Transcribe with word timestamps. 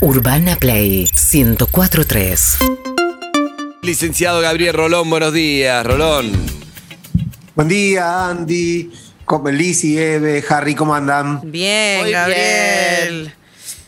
Urbana 0.00 0.56
Play 0.56 1.08
1043. 1.14 2.58
Licenciado 3.82 4.40
Gabriel 4.40 4.74
Rolón, 4.74 5.10
buenos 5.10 5.32
días, 5.32 5.84
Rolón. 5.84 6.32
Buen 7.54 7.68
día, 7.68 8.28
Andy, 8.28 8.90
como 9.26 9.50
Lizzy, 9.50 9.98
Eve, 9.98 10.42
Harry, 10.48 10.74
¿cómo 10.74 10.94
andan? 10.94 11.40
Bien, 11.44 12.00
Muy 12.02 12.12
Gabriel. 12.12 13.34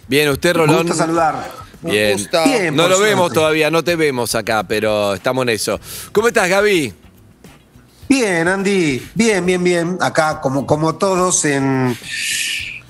Bien, 0.07 0.29
usted, 0.29 0.51
Un 0.51 0.67
Rolón. 0.67 0.77
gusto 0.83 0.95
saludar. 0.95 1.51
Bien. 1.81 2.29
Bien, 2.45 2.77
no 2.77 2.89
lo 2.89 3.01
vemos 3.01 3.33
todavía, 3.33 3.71
no 3.71 3.83
te 3.83 3.97
vemos 3.97 4.35
acá, 4.35 4.63
pero 4.65 5.15
estamos 5.15 5.43
en 5.43 5.49
eso. 5.49 5.81
¿Cómo 6.13 6.29
estás, 6.29 6.49
Gaby? 6.49 6.93
Bien, 8.09 8.47
Andy, 8.47 9.03
bien, 9.15 9.47
bien, 9.47 9.65
bien. 9.65 9.99
Acá, 10.01 10.41
como, 10.43 10.67
como 10.67 10.95
todos, 10.97 11.45
en, 11.47 11.97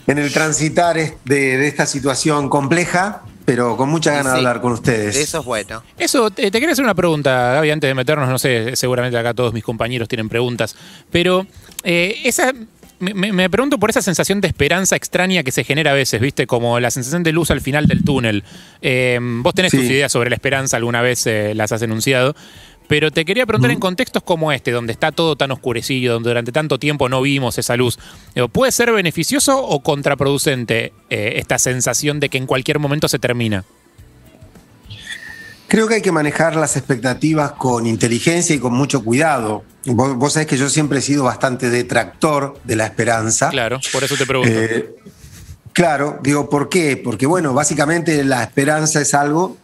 en 0.06 0.18
el 0.18 0.32
transitar 0.32 0.96
de, 0.96 1.14
de 1.24 1.68
esta 1.68 1.86
situación 1.86 2.48
compleja, 2.48 3.22
pero 3.44 3.76
con 3.76 3.88
mucha 3.88 4.12
ganas 4.12 4.32
de 4.32 4.38
hablar 4.38 4.60
con 4.60 4.72
ustedes. 4.72 5.16
Eso 5.16 5.40
es 5.40 5.44
bueno. 5.44 5.82
Eso, 5.98 6.30
te, 6.30 6.50
te 6.50 6.60
quería 6.60 6.72
hacer 6.72 6.84
una 6.84 6.94
pregunta, 6.94 7.54
Gaby, 7.54 7.70
antes 7.70 7.88
de 7.88 7.94
meternos, 7.94 8.28
no 8.28 8.38
sé, 8.38 8.76
seguramente 8.76 9.18
acá 9.18 9.34
todos 9.34 9.52
mis 9.52 9.64
compañeros 9.64 10.08
tienen 10.08 10.28
preguntas, 10.28 10.76
pero 11.10 11.46
eh, 11.82 12.20
esa, 12.24 12.52
me 13.00 13.50
pregunto 13.50 13.78
por 13.78 13.90
esa 13.90 14.00
sensación 14.00 14.40
de 14.40 14.46
esperanza 14.46 14.94
extraña 14.94 15.42
que 15.42 15.50
se 15.50 15.64
genera 15.64 15.90
a 15.90 15.94
veces, 15.94 16.20
¿viste? 16.20 16.46
Como 16.46 16.78
la 16.78 16.92
sensación 16.92 17.24
de 17.24 17.32
luz 17.32 17.50
al 17.50 17.60
final 17.60 17.86
del 17.86 18.04
túnel. 18.04 18.44
Eh, 18.80 19.18
vos 19.20 19.54
tenés 19.54 19.72
Sí. 19.72 19.78
tus 19.78 19.86
ideas 19.86 20.12
sobre 20.12 20.30
la 20.30 20.36
esperanza, 20.36 20.76
alguna 20.76 21.02
vez 21.02 21.26
eh, 21.26 21.52
las 21.56 21.72
has 21.72 21.82
enunciado, 21.82 22.36
pero 22.88 23.10
te 23.10 23.24
quería 23.24 23.46
preguntar 23.46 23.70
en 23.70 23.80
contextos 23.80 24.22
como 24.22 24.52
este, 24.52 24.70
donde 24.70 24.92
está 24.92 25.12
todo 25.12 25.36
tan 25.36 25.50
oscurecido, 25.50 26.14
donde 26.14 26.30
durante 26.30 26.52
tanto 26.52 26.78
tiempo 26.78 27.08
no 27.08 27.22
vimos 27.22 27.58
esa 27.58 27.76
luz, 27.76 27.98
¿puede 28.52 28.72
ser 28.72 28.92
beneficioso 28.92 29.62
o 29.62 29.82
contraproducente 29.82 30.92
eh, 31.10 31.34
esta 31.36 31.58
sensación 31.58 32.20
de 32.20 32.28
que 32.28 32.38
en 32.38 32.46
cualquier 32.46 32.78
momento 32.78 33.08
se 33.08 33.18
termina? 33.18 33.64
Creo 35.68 35.88
que 35.88 35.94
hay 35.94 36.02
que 36.02 36.12
manejar 36.12 36.54
las 36.54 36.76
expectativas 36.76 37.52
con 37.52 37.86
inteligencia 37.86 38.54
y 38.54 38.58
con 38.58 38.74
mucho 38.74 39.02
cuidado. 39.02 39.64
Vos, 39.86 40.16
vos 40.16 40.34
sabés 40.34 40.46
que 40.46 40.58
yo 40.58 40.68
siempre 40.68 40.98
he 40.98 41.02
sido 41.02 41.24
bastante 41.24 41.70
detractor 41.70 42.60
de 42.62 42.76
la 42.76 42.84
esperanza. 42.84 43.48
Claro, 43.48 43.80
por 43.90 44.04
eso 44.04 44.16
te 44.16 44.26
pregunto. 44.26 44.52
Eh, 44.52 44.94
claro, 45.72 46.18
digo, 46.22 46.50
¿por 46.50 46.68
qué? 46.68 46.98
Porque, 46.98 47.24
bueno, 47.24 47.54
básicamente 47.54 48.22
la 48.22 48.42
esperanza 48.42 49.00
es 49.00 49.14
algo 49.14 49.56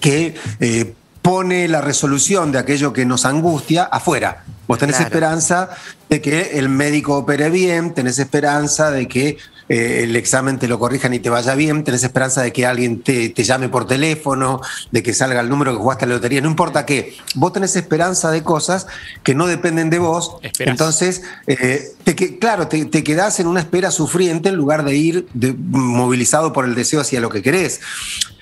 que 0.00 0.34
eh, 0.58 0.94
pone 1.26 1.66
la 1.66 1.80
resolución 1.80 2.52
de 2.52 2.60
aquello 2.60 2.92
que 2.92 3.04
nos 3.04 3.24
angustia 3.24 3.82
afuera. 3.82 4.44
Vos 4.68 4.78
tenés 4.78 4.94
Claro. 4.94 5.08
esperanza 5.08 5.70
de 6.08 6.20
que 6.20 6.56
el 6.60 6.68
médico 6.68 7.16
opere 7.16 7.50
bien, 7.50 7.94
tenés 7.94 8.20
esperanza 8.20 8.92
de 8.92 9.08
que 9.08 9.36
eh, 9.68 10.02
el 10.04 10.14
examen 10.14 10.60
te 10.60 10.68
lo 10.68 10.78
corrijan 10.78 11.12
y 11.14 11.18
te 11.18 11.28
vaya 11.28 11.56
bien, 11.56 11.82
tenés 11.82 12.04
esperanza 12.04 12.42
de 12.42 12.52
que 12.52 12.64
alguien 12.64 13.02
te, 13.02 13.30
te 13.30 13.42
llame 13.42 13.68
por 13.68 13.88
teléfono, 13.88 14.60
de 14.92 15.02
que 15.02 15.12
salga 15.12 15.40
el 15.40 15.48
número 15.48 15.72
que 15.72 15.78
jugaste 15.78 16.04
a 16.04 16.08
la 16.08 16.14
lotería, 16.14 16.40
no 16.40 16.48
importa 16.48 16.86
qué. 16.86 17.16
Vos 17.34 17.52
tenés 17.52 17.74
esperanza 17.74 18.30
de 18.30 18.44
cosas 18.44 18.86
que 19.24 19.34
no 19.34 19.48
dependen 19.48 19.90
de 19.90 19.98
vos. 19.98 20.36
Esperás. 20.42 20.70
Entonces, 20.70 21.22
eh, 21.48 21.88
te 22.04 22.14
claro, 22.38 22.68
te, 22.68 22.84
te 22.84 23.02
quedás 23.02 23.40
en 23.40 23.48
una 23.48 23.58
espera 23.58 23.90
sufriente 23.90 24.50
en 24.50 24.54
lugar 24.54 24.84
de 24.84 24.94
ir 24.94 25.26
de- 25.34 25.54
movilizado 25.58 26.52
por 26.52 26.64
el 26.66 26.76
deseo 26.76 27.00
hacia 27.00 27.18
lo 27.20 27.30
que 27.30 27.42
querés. 27.42 27.80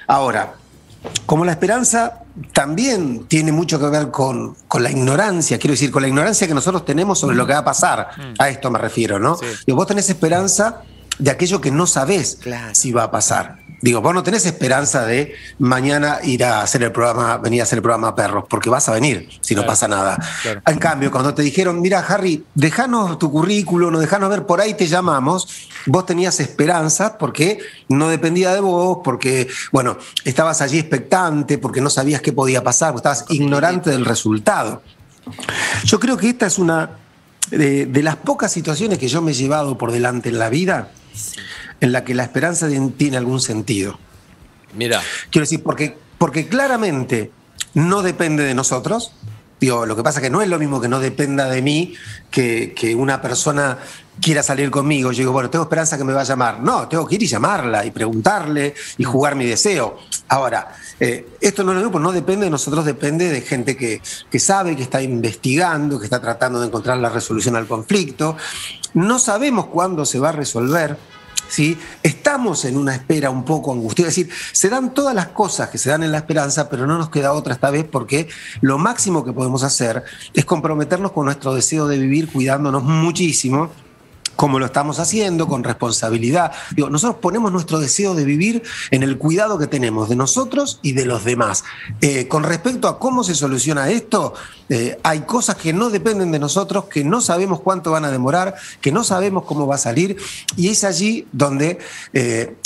Ahora, 0.07 0.57
como 1.27 1.45
la 1.45 1.53
esperanza 1.53 2.21
también 2.53 3.27
tiene 3.29 3.53
mucho 3.53 3.79
que 3.79 3.87
ver 3.87 4.11
con, 4.11 4.57
con 4.69 4.83
la 4.83 4.91
ignorancia, 4.91 5.59
quiero 5.59 5.73
decir, 5.73 5.91
con 5.91 6.03
la 6.03 6.09
ignorancia 6.09 6.47
que 6.47 6.55
nosotros 6.55 6.85
tenemos 6.85 7.19
sobre 7.19 7.37
lo 7.37 7.47
que 7.47 7.53
va 7.53 7.61
a 7.61 7.65
pasar. 7.65 8.09
A 8.39 8.49
esto 8.49 8.71
me 8.71 8.79
refiero, 8.79 9.19
¿no? 9.19 9.37
Sí. 9.37 9.47
Digo, 9.67 9.77
vos 9.77 9.87
tenés 9.87 10.09
esperanza 10.11 10.83
de 11.19 11.31
aquello 11.31 11.61
que 11.61 11.71
no 11.71 11.87
sabés 11.87 12.39
Claro. 12.41 12.75
si 12.75 12.91
va 12.93 13.05
a 13.05 13.11
pasar. 13.11 13.59
Digo, 13.85 14.01
vos 14.01 14.15
no 14.15 14.23
tenés 14.23 14.47
esperanza 14.47 15.05
de 15.05 15.35
mañana 15.59 16.21
ir 16.23 16.43
a 16.43 16.63
hacer 16.63 16.83
el 16.83 16.91
programa, 16.91 17.37
venir 17.37 17.61
a 17.61 17.65
hacer 17.65 17.77
el 17.77 17.83
programa 17.83 18.15
Perros, 18.15 18.45
porque 18.49 18.71
vas 18.71 18.89
a 18.89 18.93
venir 18.93 19.29
si 19.43 19.55
no 19.55 19.61
Claro. 19.61 19.73
pasa 19.73 19.89
nada. 19.89 20.19
Claro. 20.41 20.63
En 20.67 20.79
cambio, 20.79 21.11
cuando 21.11 21.35
te 21.35 21.43
dijeron, 21.43 21.83
mira, 21.83 21.99
Harry, 21.99 22.43
dejanos 22.55 23.19
tu 23.19 23.31
currículum, 23.31 23.95
dejanos 23.99 24.31
ver, 24.31 24.47
por 24.47 24.63
ahí 24.63 24.73
te 24.73 24.87
llamamos, 24.87 25.69
vos 25.85 26.07
tenías 26.07 26.41
esperanza 26.41 27.19
porque 27.19 27.59
no 27.91 28.09
dependía 28.09 28.55
de 28.55 28.61
vos, 28.61 29.01
porque, 29.05 29.49
bueno, 29.71 29.99
estabas 30.25 30.63
allí 30.63 30.79
expectante, 30.79 31.59
porque 31.59 31.83
no 31.83 31.91
sabías 31.91 32.23
qué 32.23 32.33
podía 32.33 32.65
pasar, 32.65 32.93
porque 32.95 33.07
estabas 33.07 33.27
ignorante 33.29 33.91
del 33.91 34.07
resultado. 34.07 34.81
Yo 35.85 36.01
creo 36.01 36.17
que 36.17 36.31
esta 36.31 36.47
es 36.47 36.59
una 36.59 36.89
de, 37.51 37.85
de 37.85 38.03
las 38.03 38.17
pocas 38.17 38.51
situaciones 38.51 38.99
que 38.99 39.09
yo 39.09 39.21
me 39.21 39.33
he 39.33 39.35
llevado 39.35 39.77
por 39.77 39.93
delante 39.93 40.31
en 40.31 40.39
la 40.39 40.49
vida 40.49 40.89
en 41.81 41.93
la 41.93 42.05
que 42.05 42.15
la 42.15 42.25
esperanza 42.25 42.69
tiene 42.97 43.17
algún 43.17 43.41
sentido. 43.41 43.99
Mira, 44.75 45.03
Quiero 45.31 45.45
decir, 45.45 45.63
porque, 45.63 45.97
porque 46.19 46.49
claramente 46.49 47.31
no 47.75 48.03
depende 48.03 48.45
de 48.45 48.55
nosotros. 48.55 49.13
Lo 49.67 49.97
que 49.97 50.03
pasa 50.03 50.19
es 50.19 50.25
que 50.25 50.31
no 50.31 50.43
es 50.43 50.49
lo 50.49 50.59
mismo 50.59 50.81
que 50.81 50.89
no 50.89 51.01
dependa 51.01 51.49
de 51.49 51.63
mí 51.63 51.95
que, 52.31 52.95
una 52.97 53.21
persona 53.21 53.79
quiera 54.21 54.43
salir 54.43 54.71
conmigo. 54.71 55.13
Yo 55.13 55.19
digo, 55.19 55.33
bueno, 55.33 55.51
tengo 55.51 55.65
esperanza 55.65 55.97
que 55.97 56.05
me 56.05 56.13
va 56.13 56.21
a 56.21 56.25
llamar. 56.25 56.61
No, 56.61 56.87
tengo 56.89 57.07
que 57.07 57.17
ir 57.17 57.23
y 57.23 57.27
llamarla 57.27 57.85
y 57.85 57.91
preguntarle 57.91 58.75
y 58.99 59.05
jugar 59.05 59.35
mi 59.35 59.47
deseo. 59.47 59.99
Ahora, 60.29 60.75
eh, 61.01 61.27
esto 61.41 61.65
no 61.65 61.75
mismo, 61.75 61.99
no 61.99 62.13
depende 62.13 62.45
de 62.45 62.51
nosotros, 62.51 62.85
depende 62.85 63.31
de 63.31 63.41
gente 63.41 63.77
que, 63.77 64.01
que 64.31 64.39
sabe, 64.39 64.77
que 64.77 64.83
está 64.83 65.03
investigando, 65.03 65.99
que 65.99 66.05
está 66.05 66.21
tratando 66.21 66.61
de 66.61 66.67
encontrar 66.67 66.99
la 66.99 67.09
resolución 67.09 67.57
al 67.57 67.67
conflicto. 67.67 68.37
No 68.93 69.19
sabemos 69.19 69.67
cuándo 69.67 70.05
se 70.05 70.19
va 70.19 70.29
a 70.29 70.33
resolver. 70.33 70.97
¿Sí? 71.49 71.79
Estamos 72.03 72.65
en 72.65 72.77
una 72.77 72.95
espera 72.95 73.31
un 73.31 73.45
poco 73.45 73.73
angustiosa. 73.73 74.09
Es 74.09 74.17
decir, 74.17 74.35
se 74.53 74.69
dan 74.69 74.95
todas 74.95 75.15
las 75.15 75.29
cosas 75.29 75.69
que 75.69 75.79
se 75.79 75.91
dan 75.91 76.03
en 76.03 76.13
la 76.13 76.19
esperanza, 76.19 76.69
pero 76.69 76.87
no 76.87 76.99
nos 76.99 77.11
queda 77.11 77.33
otra 77.33 77.55
esta 77.55 77.71
vez 77.71 77.85
porque 77.85 78.29
lo 78.61 78.79
máximo 78.79 79.25
que 79.25 79.33
podemos 79.33 79.63
hacer 79.63 80.05
es 80.33 80.45
comprometernos 80.45 81.13
con 81.13 81.27
nuestro 81.27 81.55
deseo 81.55 81.87
de 81.87 81.99
vivir 81.99 82.31
cuidándonos 82.31 82.83
muchísimo 82.83 83.71
como 84.37 84.59
lo 84.59 84.67
estamos 84.67 84.99
haciendo, 84.99 85.47
con 85.47 85.65
responsabilidad. 85.65 86.53
Nosotros 86.77 87.19
ponemos 87.21 87.53
nuestro 87.53 87.79
deseo 87.79 88.15
de 88.15 88.25
vivir 88.25 88.63
en 88.91 89.03
el 89.03 89.19
cuidado 89.19 89.59
que 89.59 89.67
tenemos 89.67 90.09
de 90.09 90.17
nosotros 90.17 90.79
y 90.83 90.93
de 90.93 91.05
los 91.05 91.25
demás. 91.25 91.65
Eh, 92.01 92.29
con 92.29 92.43
respecto 92.43 92.89
a 92.89 92.99
cómo 92.99 93.25
se 93.25 93.35
soluciona 93.35 93.91
esto, 93.91 94.35
eh, 94.69 94.99
hay 95.03 95.21
cosas 95.21 95.57
que 95.57 95.73
no 95.73 95.91
dependen 95.91 96.33
de 96.33 96.39
nosotros, 96.39 96.85
que 96.87 97.05
no 97.05 97.21
sabemos 97.21 97.61
cuánto 97.61 97.91
van 97.91 98.05
a 98.05 98.11
demorar, 98.11 98.55
que 98.81 98.93
no 98.93 99.05
sabemos 99.05 99.45
cómo 99.45 99.67
va 99.67 99.77
a 99.77 99.79
salir, 99.79 100.17
y 100.57 100.69
es 100.69 100.85
allí 100.85 101.27
donde... 101.33 101.79
eh, 102.13 102.57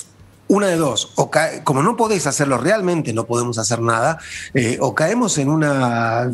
una 0.48 0.66
de 0.68 0.76
dos, 0.76 1.12
o 1.16 1.30
como 1.64 1.82
no 1.82 1.96
podés 1.96 2.26
hacerlo 2.26 2.58
realmente, 2.58 3.12
no 3.12 3.26
podemos 3.26 3.58
hacer 3.58 3.80
nada, 3.80 4.18
eh, 4.54 4.78
o 4.80 4.94
caemos 4.94 5.38
en 5.38 5.50
una 5.50 6.30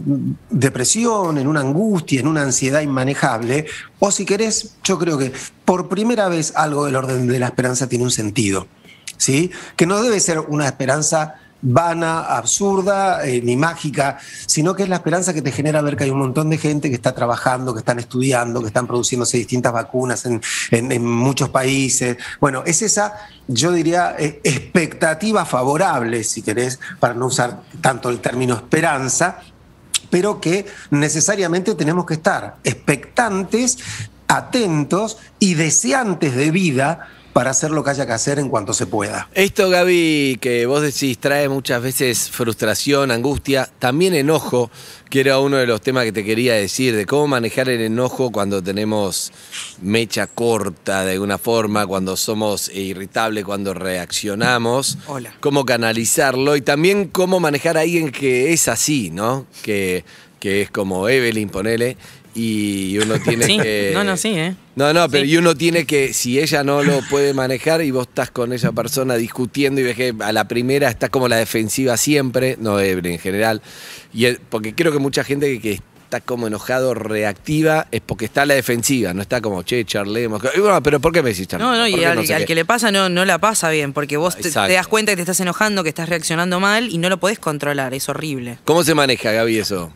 depresión, 0.50 1.38
en 1.38 1.48
una 1.48 1.60
angustia, 1.60 2.20
en 2.20 2.28
una 2.28 2.42
ansiedad 2.42 2.80
inmanejable, 2.80 3.66
o 3.98 4.10
si 4.10 4.24
querés, 4.24 4.76
yo 4.84 4.98
creo 4.98 5.18
que 5.18 5.32
por 5.64 5.88
primera 5.88 6.28
vez 6.28 6.52
algo 6.56 6.86
del 6.86 6.96
orden 6.96 7.26
de 7.26 7.38
la 7.38 7.46
esperanza 7.46 7.88
tiene 7.88 8.04
un 8.04 8.10
sentido, 8.10 8.68
¿sí? 9.16 9.50
Que 9.76 9.86
no 9.86 10.00
debe 10.00 10.20
ser 10.20 10.38
una 10.40 10.66
esperanza 10.66 11.34
vana, 11.64 12.20
absurda, 12.20 13.26
eh, 13.26 13.40
ni 13.42 13.56
mágica, 13.56 14.18
sino 14.46 14.74
que 14.74 14.82
es 14.82 14.88
la 14.88 14.96
esperanza 14.96 15.32
que 15.32 15.40
te 15.40 15.50
genera 15.50 15.80
ver 15.80 15.96
que 15.96 16.04
hay 16.04 16.10
un 16.10 16.18
montón 16.18 16.50
de 16.50 16.58
gente 16.58 16.90
que 16.90 16.94
está 16.94 17.14
trabajando, 17.14 17.72
que 17.72 17.78
están 17.78 17.98
estudiando, 17.98 18.60
que 18.60 18.66
están 18.68 18.86
produciéndose 18.86 19.38
distintas 19.38 19.72
vacunas 19.72 20.26
en, 20.26 21.04
muchos 21.04 21.48
países. 21.48 22.18
Bueno, 22.40 22.62
es 22.66 22.82
esa, 22.82 23.14
yo 23.48 23.72
diría, 23.72 24.14
eh, 24.18 24.40
expectativa 24.44 25.44
favorable, 25.46 26.22
si 26.22 26.42
querés, 26.42 26.78
para 27.00 27.14
no 27.14 27.26
usar 27.26 27.62
tanto 27.80 28.10
el 28.10 28.20
término 28.20 28.54
esperanza, 28.54 29.38
pero 30.10 30.40
que 30.40 30.66
necesariamente 30.90 31.74
tenemos 31.74 32.04
que 32.04 32.14
estar 32.14 32.56
expectantes, 32.62 33.78
atentos 34.28 35.16
y 35.38 35.54
deseantes 35.54 36.36
de 36.36 36.50
vida 36.50 37.08
para 37.34 37.50
hacer 37.50 37.72
lo 37.72 37.82
que 37.82 37.90
haya 37.90 38.06
que 38.06 38.12
hacer 38.12 38.38
en 38.38 38.48
cuanto 38.48 38.72
se 38.72 38.86
pueda. 38.86 39.28
esto, 39.34 39.68
Gaby, 39.68 40.38
que 40.40 40.66
vos 40.66 40.82
decís 40.82 41.18
trae 41.18 41.48
muchas 41.48 41.82
veces 41.82 42.30
frustración, 42.30 43.10
angustia, 43.10 43.68
también 43.80 44.14
enojo, 44.14 44.70
que 45.10 45.18
era 45.18 45.40
uno 45.40 45.56
de 45.56 45.66
los 45.66 45.80
temas 45.80 46.04
que 46.04 46.12
te 46.12 46.24
quería 46.24 46.54
decir, 46.54 46.94
de 46.94 47.06
cómo 47.06 47.26
manejar 47.26 47.68
el 47.68 47.80
enojo 47.80 48.30
cuando 48.30 48.62
tenemos 48.62 49.32
mecha 49.82 50.28
corta 50.28 51.04
de 51.04 51.14
alguna 51.14 51.36
forma, 51.36 51.86
cuando 51.88 52.16
somos 52.16 52.68
irritables, 52.68 53.44
cuando 53.44 53.74
reaccionamos, 53.74 54.98
Hola. 55.08 55.34
cómo 55.40 55.64
canalizarlo 55.66 56.54
y 56.54 56.62
también 56.62 57.08
cómo 57.08 57.40
manejar 57.40 57.76
a 57.76 57.80
alguien 57.80 58.12
que 58.12 58.52
es 58.52 58.68
así, 58.68 59.10
¿no? 59.10 59.46
Que, 59.62 60.04
que 60.38 60.62
es 60.62 60.70
como 60.70 61.08
Evelyn, 61.08 61.48
ponele, 61.48 61.96
y 62.34 62.98
uno 62.98 63.18
tiene 63.20 63.46
Sí, 63.46 63.58
que... 63.58 63.90
no, 63.94 64.02
no, 64.04 64.16
sí, 64.16 64.30
¿eh? 64.30 64.54
No, 64.76 64.92
no, 64.92 65.08
pero 65.08 65.24
Sí. 65.24 65.30
y 65.32 65.36
uno 65.36 65.54
tiene 65.54 65.84
que, 65.86 66.12
si 66.12 66.40
ella 66.40 66.64
no 66.64 66.82
lo 66.82 67.00
puede 67.08 67.32
manejar 67.32 67.80
y 67.82 67.90
vos 67.92 68.08
estás 68.08 68.30
con 68.30 68.52
esa 68.52 68.72
persona 68.72 69.14
discutiendo 69.14 69.80
y 69.80 69.84
ves 69.84 69.96
que 69.96 70.14
a 70.20 70.32
la 70.32 70.48
primera 70.48 70.88
está 70.88 71.08
como 71.08 71.28
la 71.28 71.36
defensiva 71.36 71.96
siempre, 71.96 72.56
no 72.60 72.80
en 72.80 73.18
general, 73.18 73.62
y 74.12 74.24
el- 74.24 74.38
porque 74.48 74.74
creo 74.74 74.90
que 74.92 74.98
mucha 74.98 75.22
gente 75.22 75.46
que, 75.52 75.60
que 75.60 75.72
está 76.04 76.20
como 76.20 76.46
enojado, 76.48 76.92
reactiva, 76.94 77.86
es 77.90 78.00
porque 78.00 78.24
está 78.24 78.42
a 78.42 78.46
la 78.46 78.54
defensiva, 78.54 79.14
no 79.14 79.22
está 79.22 79.40
como, 79.40 79.62
che, 79.62 79.84
charlemos. 79.84 80.42
Y 80.56 80.60
bueno, 80.60 80.82
pero 80.82 81.00
¿por 81.00 81.12
qué 81.12 81.22
me 81.22 81.30
decís 81.30 81.46
charlemos? 81.48 81.76
No, 81.76 81.84
no, 81.84 81.90
¿Por 81.90 82.00
y 82.00 82.04
al, 82.04 82.26
sé 82.26 82.34
al 82.34 82.40
qué? 82.42 82.46
que 82.46 82.54
le 82.56 82.64
pasa 82.64 82.90
no, 82.92 83.08
no 83.08 83.24
la 83.24 83.38
pasa 83.38 83.70
bien, 83.70 83.92
porque 83.92 84.16
vos 84.16 84.36
te, 84.36 84.50
te 84.50 84.72
das 84.72 84.86
cuenta 84.86 85.12
que 85.12 85.16
te 85.16 85.22
estás 85.22 85.40
enojando, 85.40 85.82
que 85.82 85.88
estás 85.88 86.08
reaccionando 86.08 86.60
mal 86.60 86.88
y 86.90 86.98
no 86.98 87.08
lo 87.08 87.18
podés 87.18 87.38
controlar, 87.38 87.94
es 87.94 88.08
horrible. 88.08 88.58
¿Cómo 88.64 88.84
se 88.84 88.94
maneja, 88.94 89.32
Gaby, 89.32 89.58
eso? 89.58 89.92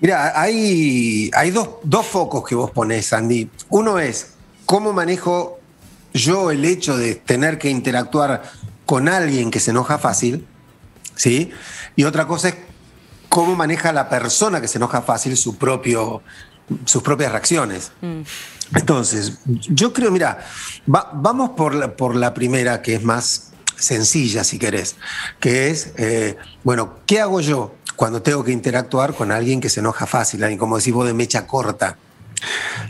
Mira, 0.00 0.38
hay, 0.40 1.30
hay 1.34 1.50
dos, 1.50 1.68
dos 1.82 2.06
focos 2.06 2.46
que 2.46 2.54
vos 2.54 2.70
ponés, 2.70 3.12
Andy. 3.12 3.48
Uno 3.70 3.98
es 3.98 4.34
cómo 4.66 4.92
manejo 4.92 5.58
yo 6.12 6.50
el 6.50 6.64
hecho 6.64 6.96
de 6.96 7.14
tener 7.14 7.58
que 7.58 7.70
interactuar 7.70 8.42
con 8.84 9.08
alguien 9.08 9.50
que 9.50 9.58
se 9.60 9.70
enoja 9.70 9.98
fácil, 9.98 10.46
¿sí? 11.14 11.50
Y 11.96 12.04
otra 12.04 12.26
cosa 12.26 12.48
es 12.48 12.56
cómo 13.28 13.56
maneja 13.56 13.92
la 13.92 14.08
persona 14.08 14.60
que 14.60 14.68
se 14.68 14.78
enoja 14.78 15.02
fácil 15.02 15.36
su 15.36 15.56
propio, 15.56 16.22
sus 16.84 17.02
propias 17.02 17.32
reacciones. 17.32 17.90
Entonces, 18.74 19.38
yo 19.46 19.92
creo, 19.92 20.10
mira, 20.10 20.44
va- 20.92 21.10
vamos 21.14 21.50
por 21.50 21.74
la, 21.74 21.96
por 21.96 22.16
la 22.16 22.34
primera, 22.34 22.82
que 22.82 22.94
es 22.96 23.02
más 23.02 23.52
sencilla, 23.76 24.44
si 24.44 24.58
querés, 24.58 24.96
que 25.40 25.70
es, 25.70 25.92
eh, 25.96 26.36
bueno, 26.64 26.98
¿qué 27.06 27.20
hago 27.20 27.40
yo 27.40 27.74
cuando 27.96 28.22
tengo 28.22 28.44
que 28.44 28.52
interactuar 28.52 29.14
con 29.14 29.32
alguien 29.32 29.60
que 29.60 29.68
se 29.68 29.80
enoja 29.80 30.06
fácil, 30.06 30.42
alguien, 30.42 30.58
como 30.58 30.76
decís 30.76 30.92
vos, 30.92 31.06
de 31.06 31.14
mecha 31.14 31.46
corta? 31.46 31.96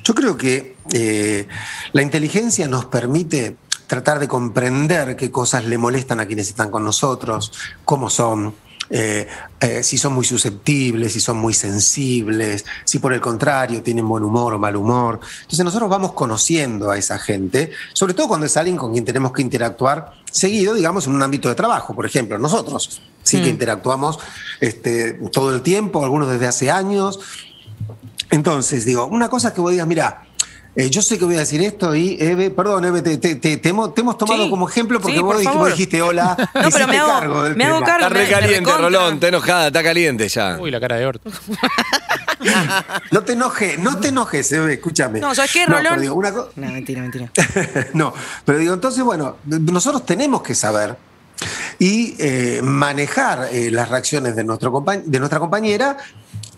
Yo 0.05 0.15
creo 0.15 0.37
que 0.37 0.77
eh, 0.93 1.47
la 1.93 2.03
inteligencia 2.03 2.69
nos 2.69 2.87
permite 2.87 3.56
tratar 3.87 4.19
de 4.19 4.29
comprender 4.29 5.17
qué 5.17 5.31
cosas 5.31 5.65
le 5.65 5.79
molestan 5.79 6.21
a 6.21 6.27
quienes 6.27 6.49
están 6.49 6.71
con 6.71 6.85
nosotros, 6.85 7.53
cómo 7.85 8.11
son, 8.11 8.55
eh, 8.91 9.27
eh, 9.61 9.83
si 9.83 9.99
son 9.99 10.12
muy 10.12 10.25
susceptibles, 10.25 11.12
si 11.12 11.21
son 11.21 11.38
muy 11.38 11.55
sensibles, 11.55 12.65
si 12.85 12.99
por 12.99 13.12
el 13.12 13.21
contrario 13.21 13.83
tienen 13.83 14.09
buen 14.09 14.25
humor 14.25 14.55
o 14.55 14.59
mal 14.59 14.77
humor. 14.77 15.21
Entonces 15.43 15.65
nosotros 15.65 15.91
vamos 15.91 16.12
conociendo 16.12 16.91
a 16.91 16.99
esa 16.99 17.19
gente, 17.19 17.71
sobre 17.93 18.15
todo 18.15 18.29
cuando 18.29 18.47
es 18.47 18.56
alguien 18.56 18.77
con 18.77 18.93
quien 18.93 19.05
tenemos 19.05 19.33
que 19.33 19.43
interactuar 19.43 20.12
seguido, 20.31 20.75
digamos, 20.75 21.06
en 21.06 21.15
un 21.15 21.23
ámbito 21.23 21.49
de 21.49 21.55
trabajo, 21.55 21.94
por 21.94 22.06
ejemplo, 22.06 22.38
nosotros 22.38 23.00
sí 23.23 23.43
que 23.43 23.49
interactuamos 23.49 24.21
este, 24.61 25.15
todo 25.33 25.53
el 25.53 25.62
tiempo, 25.62 26.05
algunos 26.05 26.31
desde 26.31 26.47
hace 26.47 26.71
años, 26.71 27.19
entonces, 28.31 28.85
digo, 28.85 29.06
una 29.06 29.29
cosa 29.29 29.55
que 29.55 29.61
vos 29.61 29.71
digas, 29.71 29.87
mira, 29.87 30.25
eh, 30.76 30.90
yo 30.90 31.00
sé 31.02 31.19
que 31.19 31.25
voy 31.25 31.37
a 31.37 31.38
decir 31.40 31.61
esto 31.62 31.94
y 31.94 32.17
Eve, 32.20 32.50
perdón, 32.50 32.84
Eve, 32.84 33.00
te, 33.02 33.17
te- 33.19 33.37
te- 33.37 33.56
te 33.56 33.69
hemos, 33.70 33.94
te 33.94 34.02
hemos 34.02 34.19
tomado 34.19 34.44
Sí, 34.44 34.50
como 34.50 34.69
ejemplo 34.69 35.00
porque 35.00 35.17
sí, 35.17 35.23
vos, 35.23 35.32
por 35.32 35.38
dijiste, 35.40 35.58
vos 35.58 35.69
dijiste 35.70 36.02
hola. 36.02 36.37
No, 36.55 36.70
pero 36.70 36.87
me 36.87 36.99
hago- 36.99 37.08
cargo 37.08 37.43
me 37.56 37.64
hago 37.64 37.81
cargo. 37.81 38.06
Está 38.06 38.11
me- 38.11 38.26
re 38.50 38.61
me. 38.61 38.73
Rolón, 38.78 39.14
está 39.14 39.28
enojada, 39.28 39.67
está 39.69 39.82
caliente 39.82 40.28
ya. 40.28 40.58
Uy, 40.61 40.70
la 40.70 40.78
cara 40.81 40.96
de 40.96 41.06
orto. 41.06 41.31
No 43.11 43.23
te 43.23 43.32
enojes, 43.32 43.78
no 43.78 43.99
te 43.99 44.08
enojes, 44.08 44.52
Eve, 44.52 44.75
escúchame. 44.75 45.20
No, 45.20 45.34
¿sabes 45.34 45.52
qué, 45.52 45.67
No, 45.67 45.76
Rolón? 45.76 45.84
pero 45.90 46.00
digo, 46.02 46.14
una 46.14 46.32
co- 46.32 46.50
No, 46.56 46.70
mentira, 46.70 47.00
mentira. 47.02 47.31
no, 47.94 48.12
pero 48.44 48.58
digo, 48.58 48.75
entonces, 48.75 49.02
bueno, 49.02 49.37
nosotros 49.46 50.05
tenemos 50.06 50.43
que 50.43 50.55
saber 50.55 50.96
y 51.78 52.14
eh, 52.19 52.61
manejar 52.62 53.49
eh, 53.52 53.70
las 53.70 53.88
reacciones 53.88 54.37
de, 54.37 54.44
nuestro 54.44 54.84
de 55.05 55.19
nuestra 55.19 55.38
compañera 55.38 55.96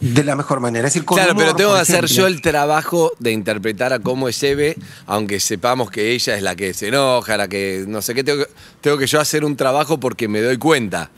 de 0.00 0.24
la 0.24 0.36
mejor 0.36 0.60
manera. 0.60 0.86
Es 0.86 0.94
decir, 0.94 1.04
con 1.04 1.16
Claro, 1.16 1.32
humor, 1.32 1.44
pero 1.44 1.56
tengo 1.56 1.74
que 1.74 1.80
hacer 1.80 2.06
yo 2.06 2.26
el 2.26 2.40
trabajo 2.40 3.12
de 3.18 3.32
interpretar 3.32 3.92
a 3.92 3.98
cómo 3.98 4.28
es 4.28 4.42
Eve, 4.42 4.76
aunque 5.06 5.40
sepamos 5.40 5.90
que 5.90 6.12
ella 6.12 6.36
es 6.36 6.42
la 6.42 6.56
que 6.56 6.74
se 6.74 6.88
enoja, 6.88 7.36
la 7.36 7.48
que 7.48 7.84
no 7.86 8.02
sé 8.02 8.14
qué, 8.14 8.24
tengo 8.24 8.44
que, 8.44 8.50
tengo 8.80 8.98
que 8.98 9.06
yo 9.06 9.20
hacer 9.20 9.44
un 9.44 9.56
trabajo 9.56 9.98
porque 9.98 10.28
me 10.28 10.40
doy 10.40 10.58
cuenta. 10.58 11.10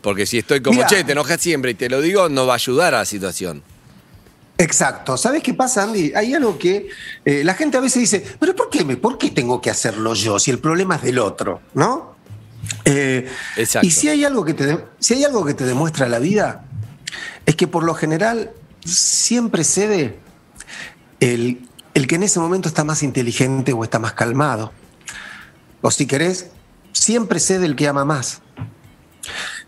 Porque 0.00 0.26
si 0.26 0.38
estoy 0.38 0.60
como, 0.60 0.76
Mirá. 0.76 0.88
che, 0.88 1.04
te 1.04 1.12
enojas 1.12 1.40
siempre 1.40 1.70
y 1.70 1.74
te 1.74 1.88
lo 1.88 2.00
digo, 2.00 2.28
no 2.28 2.46
va 2.46 2.54
a 2.54 2.56
ayudar 2.56 2.94
a 2.94 2.98
la 2.98 3.04
situación. 3.06 3.62
Exacto. 4.58 5.16
¿Sabes 5.16 5.42
qué 5.42 5.54
pasa, 5.54 5.82
Andy? 5.82 6.12
Hay 6.14 6.34
algo 6.34 6.58
que 6.58 6.88
eh, 7.24 7.42
la 7.42 7.54
gente 7.54 7.76
a 7.76 7.80
veces 7.80 8.00
dice, 8.00 8.24
pero 8.38 8.54
¿por 8.54 8.70
qué, 8.70 8.84
me, 8.84 8.96
¿por 8.96 9.18
qué 9.18 9.30
tengo 9.30 9.60
que 9.60 9.70
hacerlo 9.70 10.14
yo 10.14 10.38
si 10.38 10.50
el 10.50 10.58
problema 10.58 10.96
es 10.96 11.02
del 11.02 11.18
otro? 11.18 11.60
¿No? 11.74 12.14
Eh, 12.84 13.28
Exacto. 13.56 13.86
Y 13.86 13.90
si 13.90 14.08
hay, 14.08 14.24
algo 14.24 14.44
que 14.44 14.54
te, 14.54 14.78
si 14.98 15.14
hay 15.14 15.24
algo 15.24 15.44
que 15.44 15.54
te 15.54 15.64
demuestra 15.64 16.08
la 16.08 16.18
vida, 16.18 16.64
es 17.46 17.56
que 17.56 17.66
por 17.66 17.84
lo 17.84 17.94
general 17.94 18.50
siempre 18.84 19.64
cede 19.64 20.18
el, 21.20 21.68
el 21.94 22.06
que 22.06 22.14
en 22.16 22.22
ese 22.22 22.40
momento 22.40 22.68
está 22.68 22.84
más 22.84 23.02
inteligente 23.02 23.72
o 23.72 23.84
está 23.84 23.98
más 23.98 24.12
calmado. 24.14 24.72
O 25.82 25.90
si 25.90 26.06
querés, 26.06 26.48
siempre 26.92 27.40
cede 27.40 27.66
el 27.66 27.76
que 27.76 27.88
ama 27.88 28.04
más. 28.04 28.40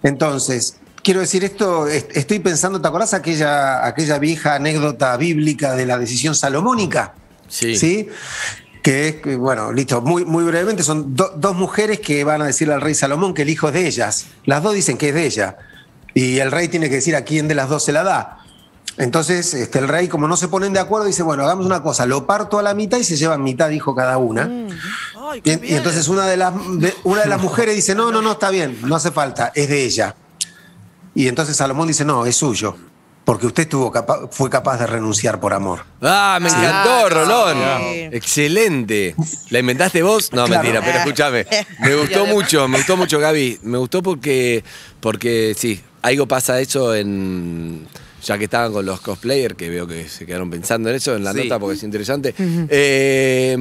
Entonces, 0.02 0.76
quiero 1.02 1.20
decir 1.20 1.44
esto, 1.44 1.87
est- 1.88 2.17
estoy 2.17 2.38
pensando, 2.38 2.81
¿te 2.81 2.88
acordás 2.88 3.14
aquella, 3.14 3.84
aquella 3.87 4.19
vieja 4.19 4.55
anécdota 4.55 5.17
bíblica 5.17 5.75
de 5.75 5.87
la 5.87 5.99
decisión 5.99 6.34
salomónica? 6.34 7.14
Sí. 7.49 7.76
¿Sí? 7.76 8.08
Que 8.82 9.08
es, 9.25 9.37
bueno, 9.38 9.73
listo, 9.73 10.00
muy, 10.00 10.25
muy 10.25 10.44
brevemente, 10.44 10.82
son 10.82 11.14
do- 11.14 11.32
dos 11.37 11.56
mujeres 11.56 12.00
que 12.00 12.23
van 12.25 12.43
a 12.43 12.46
decirle 12.46 12.75
al 12.75 12.81
rey 12.81 12.94
Salomón 12.94 13.34
que 13.34 13.43
el 13.43 13.50
hijo 13.50 13.69
es 13.69 13.75
de 13.75 13.87
ellas. 13.87 14.26
Las 14.44 14.62
dos 14.62 14.75
dicen 14.75 14.96
que 14.96 15.08
es 15.08 15.14
de 15.14 15.26
ella. 15.26 15.56
Y 16.17 16.39
el 16.39 16.51
rey 16.51 16.69
tiene 16.69 16.89
que 16.89 16.95
decir 16.95 17.15
a 17.15 17.25
quién 17.25 17.47
de 17.47 17.55
las 17.55 17.69
dos 17.69 17.85
se 17.85 17.93
la 17.93 18.03
da. 18.03 18.39
Entonces, 18.97 19.53
este, 19.53 19.79
el 19.81 19.87
rey, 19.89 20.09
como 20.09 20.27
no 20.27 20.39
se 20.39 20.49
ponen 20.49 20.73
de 20.73 20.81
acuerdo, 20.81 21.07
dice, 21.07 21.23
bueno, 21.23 21.45
hagamos 21.45 21.67
una 21.67 21.83
cosa, 21.83 22.07
lo 22.07 22.27
parto 22.27 22.59
a 22.59 22.63
la 22.63 22.73
mitad 22.73 22.97
y 22.97 23.05
se 23.05 23.17
llevan 23.17 23.43
mitad 23.43 23.69
hijo 23.69 23.95
cada 23.95 24.17
una. 24.17 24.49
Ay, 25.31 25.43
Y, 25.45 25.75
entonces 25.75 26.09
una 26.09 26.25
de, 26.27 26.39
las, 26.39 26.55
de- 26.81 26.95
una 27.05 27.21
de 27.21 27.29
las 27.29 27.43
mujeres 27.43 27.75
dice, 27.77 27.95
no, 27.95 28.11
no, 28.11 28.23
no, 28.23 28.33
está 28.33 28.49
bien, 28.49 28.79
no 28.85 28.97
hace 28.97 29.11
falta, 29.11 29.53
es 29.55 29.69
de 29.69 29.85
ella. 29.85 30.15
Y 31.15 31.29
entonces 31.29 31.55
Salomón 31.57 31.89
dice, 31.89 32.07
no, 32.07 32.25
es 32.25 32.37
suyo, 32.37 32.75
porque 33.27 33.47
usted 33.47 33.65
estuvo 33.65 33.93
capa- 33.93 34.29
fue 34.31 34.49
capaz 34.49 34.79
de 34.79 34.87
renunciar 34.87 35.39
por 35.41 35.53
amor. 35.53 35.81
Ah, 36.01 36.39
me 36.41 36.49
encantó, 36.49 37.11
Rolón. 37.11 37.59
sí. 37.81 38.09
Excelente. 38.12 39.15
¿La 39.51 39.59
inventaste 39.59 40.03
vos? 40.03 40.33
No, 40.33 40.47
Claro. 40.47 40.62
mentira, 40.62 40.83
pero 40.83 40.99
escúchame. 41.05 41.47
Me 41.81 41.95
gustó 41.97 42.25
mucho, 42.25 42.67
me 42.69 42.79
gustó 42.79 42.97
mucho, 42.97 43.19
Gaby. 43.19 43.61
Me 43.62 43.77
gustó 43.77 44.03
porque, 44.03 44.65
porque 45.01 45.55
sí, 45.59 45.83
algo 46.06 46.26
pasa 46.26 46.61
eso 46.61 46.94
en. 46.94 47.87
Ya 48.25 48.38
que 48.38 48.44
estaban 48.44 48.73
con 48.73 48.85
los 48.85 49.00
cosplayers, 49.00 49.55
que 49.55 49.69
veo 49.70 49.87
que 49.87 50.08
se 50.08 50.26
quedaron 50.26 50.50
pensando 50.50 50.88
en 50.91 50.97
eso 50.97 51.14
en 51.14 51.23
la 51.23 51.32
Sí. 51.32 51.44
nota 51.44 51.58
porque 51.61 51.76
es 51.76 51.82
interesante. 51.85 52.35
Eh, 52.38 53.53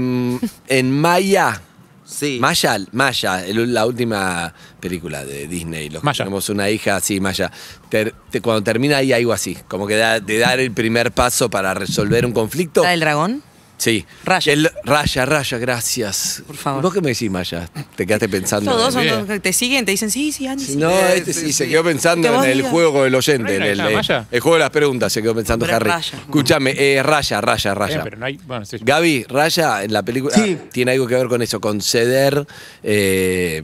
en 0.68 0.92
Maya. 0.92 1.62
Sí. 2.06 2.38
Maya, 2.40 2.78
Maya, 2.92 3.46
el- 3.46 3.74
la 3.74 3.86
última 3.86 4.54
película 4.80 5.26
de 5.26 5.48
Disney. 5.48 5.90
Los 5.90 6.02
que 6.02 6.06
Maya. 6.06 6.18
tenemos 6.24 6.50
una 6.50 6.70
hija 6.70 6.96
así, 6.96 7.20
Maya. 7.20 7.52
Ter- 7.90 8.14
te- 8.30 8.42
cuando 8.42 8.64
termina 8.64 8.98
ahí 8.98 9.12
algo 9.12 9.34
así, 9.34 9.58
como 9.68 9.88
que 9.88 9.96
da- 9.96 10.20
de 10.20 10.38
dar 10.38 10.60
el 10.60 10.72
primer 10.72 11.12
paso 11.12 11.50
para 11.50 11.74
resolver 11.74 12.26
un 12.26 12.32
conflicto. 12.32 12.84
¿La 12.84 12.92
del 12.92 13.00
dragón? 13.02 13.44
Sí. 13.78 14.06
Raya. 14.24 14.54
El- 14.54 14.72
raya, 14.86 15.26
raya, 15.26 15.58
gracias. 15.58 16.44
Por 16.48 16.56
favor. 16.56 16.82
¿Vos 16.82 16.94
qué 16.94 17.02
me 17.02 17.10
decís, 17.10 17.30
Maya? 17.30 17.70
Te 17.96 18.08
quedaste 18.08 18.30
pensando. 18.30 18.72
Todos 18.72 18.96
en 18.96 19.10
son 19.10 19.20
los 19.20 19.28
que 19.28 19.40
te 19.40 19.52
siguen, 19.54 19.86
te 19.86 19.92
dicen, 19.92 20.10
sí, 20.10 20.32
sí, 20.32 20.48
Andy, 20.48 20.64
sí. 20.66 20.76
No, 20.78 20.90
Sí, 20.90 20.96
este 21.16 21.34
sí, 21.34 21.40
sí, 21.48 21.54
se 21.54 21.68
quedó 21.68 21.84
pensando 21.84 22.44
en 22.44 22.50
el 22.50 22.64
juego 22.64 23.04
del 23.04 23.16
oyente, 23.16 23.44
¿No 23.44 23.50
hay 23.50 23.56
en 23.56 23.64
el, 23.64 23.70
que 23.70 23.76
se 23.76 23.78
llama 23.84 23.90
eh, 23.92 23.96
Maya? 23.96 24.28
el 24.32 24.40
juego 24.40 24.56
de 24.56 24.60
las 24.62 24.70
preguntas, 24.70 25.12
se 25.14 25.22
quedó 25.22 25.36
pensando 25.36 25.66
Harry. 25.66 25.92
Escúchame, 25.92 26.74
eh, 26.78 27.04
raya, 27.04 27.42
raya, 27.42 27.72
Eh, 27.72 27.76
raya. 27.76 28.04
pero 28.04 28.18
no 28.18 28.26
hay. 28.26 28.40
Bueno, 28.48 28.66
sí. 28.66 28.78
Gaby, 28.82 29.24
Raya 29.28 29.84
en 29.84 29.92
la 29.94 30.04
película 30.04 30.34
Sí. 30.36 30.58
tiene 30.72 30.92
algo 30.94 31.06
que 31.08 31.16
ver 31.16 31.28
con 31.28 31.42
eso, 31.42 31.60
con 31.60 31.82
ceder 31.82 32.48
eh, 32.84 33.64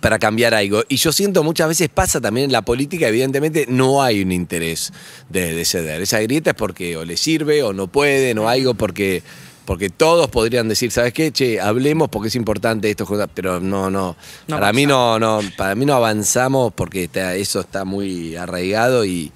para 0.00 0.18
cambiar 0.18 0.54
algo. 0.54 0.82
Y 0.88 0.96
yo 0.96 1.12
siento 1.12 1.42
muchas 1.42 1.68
veces 1.68 1.88
pasa 1.88 2.20
también 2.20 2.46
en 2.46 2.52
la 2.52 2.62
política, 2.62 3.08
evidentemente 3.08 3.66
no 3.68 4.02
hay 4.02 4.22
un 4.22 4.32
interés 4.32 4.92
de, 5.28 5.54
de 5.54 5.64
ceder. 5.64 6.02
Esa 6.02 6.20
grieta 6.20 6.50
es 6.50 6.56
porque 6.56 6.96
o 6.96 7.04
le 7.04 7.16
sirve 7.16 7.62
o 7.62 7.72
no 7.72 7.86
pueden 7.86 8.38
o 8.38 8.48
algo 8.48 8.74
porque... 8.74 9.22
Porque 9.66 9.90
todos 9.90 10.28
podrían 10.28 10.68
decir, 10.68 10.92
¿sabes 10.92 11.12
qué? 11.12 11.32
Che, 11.32 11.60
hablemos 11.60 12.08
porque 12.08 12.28
es 12.28 12.36
importante 12.36 12.88
esto, 12.88 13.04
pero 13.34 13.58
no, 13.58 13.90
no. 13.90 14.16
No 14.46 14.56
para 14.60 14.72
mí 14.72 14.86
no, 14.86 15.18
no, 15.18 15.40
para 15.56 15.74
mí 15.74 15.84
no 15.84 15.94
avanzamos 15.94 16.72
porque 16.72 17.02
está- 17.02 17.34
eso 17.34 17.58
está 17.62 17.84
muy 17.84 18.36
arraigado 18.36 19.04
y, 19.04 19.32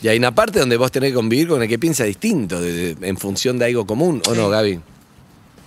y 0.00 0.06
hay 0.06 0.18
una 0.18 0.32
parte 0.32 0.60
donde 0.60 0.76
vos 0.76 0.92
tenés 0.92 1.10
que 1.10 1.14
convivir 1.16 1.48
con 1.48 1.60
el 1.62 1.68
que 1.68 1.80
piensa 1.80 2.04
distinto, 2.04 2.60
de- 2.60 2.94
de- 2.94 3.08
en 3.08 3.16
función 3.16 3.58
de 3.58 3.64
algo 3.64 3.84
común, 3.84 4.22
¿o 4.28 4.34
no, 4.36 4.48
Gaby? 4.48 4.78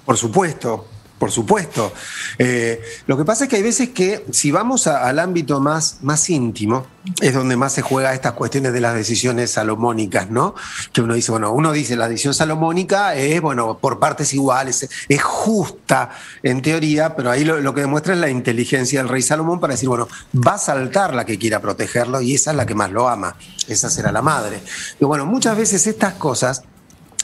Por 0.06 0.16
supuesto, 0.16 0.88
por 1.18 1.32
supuesto. 1.32 1.94
Eh, 2.38 2.82
lo 3.08 3.18
que 3.18 3.26
pasa 3.26 3.46
es 3.46 3.50
que 3.50 3.56
hay 3.56 3.62
veces 3.62 3.90
que 3.90 4.26
si 4.32 4.52
vamos 4.52 4.88
al 4.88 5.20
ámbito 5.20 5.60
más, 5.60 6.00
más 6.02 6.30
íntimo, 6.30 6.88
es 7.22 7.34
donde 7.34 7.56
más 7.56 7.74
se 7.74 7.82
juega 7.82 8.14
estas 8.14 8.34
cuestiones 8.34 8.74
de 8.74 8.82
las 8.82 8.96
decisiones 8.96 9.52
salomónicas, 9.52 10.30
¿no? 10.30 10.56
Que 10.92 11.02
uno 11.02 11.14
dice, 11.14 11.32
bueno, 11.32 11.52
uno 11.52 11.72
dice 11.72 11.96
la 11.96 12.10
decisión 12.10 12.34
salomónica 12.34 13.16
es, 13.16 13.42
bueno, 13.42 13.78
por 13.78 14.00
partes 14.00 14.34
iguales, 14.34 14.90
es 15.08 15.24
justa 15.24 16.10
en 16.44 16.62
teoría, 16.62 17.16
pero 17.16 17.32
ahí 17.32 17.46
lo, 17.46 17.62
lo 17.62 17.74
que 17.74 17.82
demuestra 17.82 18.14
es 18.14 18.20
la 18.20 18.30
inteligencia 18.30 19.00
del 19.00 19.10
rey 19.10 19.22
Salomón 19.22 19.60
para 19.60 19.74
decir, 19.74 19.88
bueno, 19.88 20.08
va 20.36 20.56
a 20.56 20.58
saltar 20.58 21.14
la 21.14 21.26
que 21.26 21.38
quiera 21.38 21.62
protegerlo 21.62 22.22
y 22.22 22.34
esa 22.34 22.52
es 22.52 22.58
la 22.58 22.66
que 22.66 22.76
más 22.76 22.92
lo 22.92 23.08
ama, 23.08 23.36
esa 23.68 23.90
será 23.90 24.12
la 24.12 24.22
madre. 24.22 24.62
Y 25.00 25.06
bueno, 25.06 25.26
muchas 25.26 25.56
veces 25.58 25.86
estas 25.88 26.16
cosas 26.16 26.64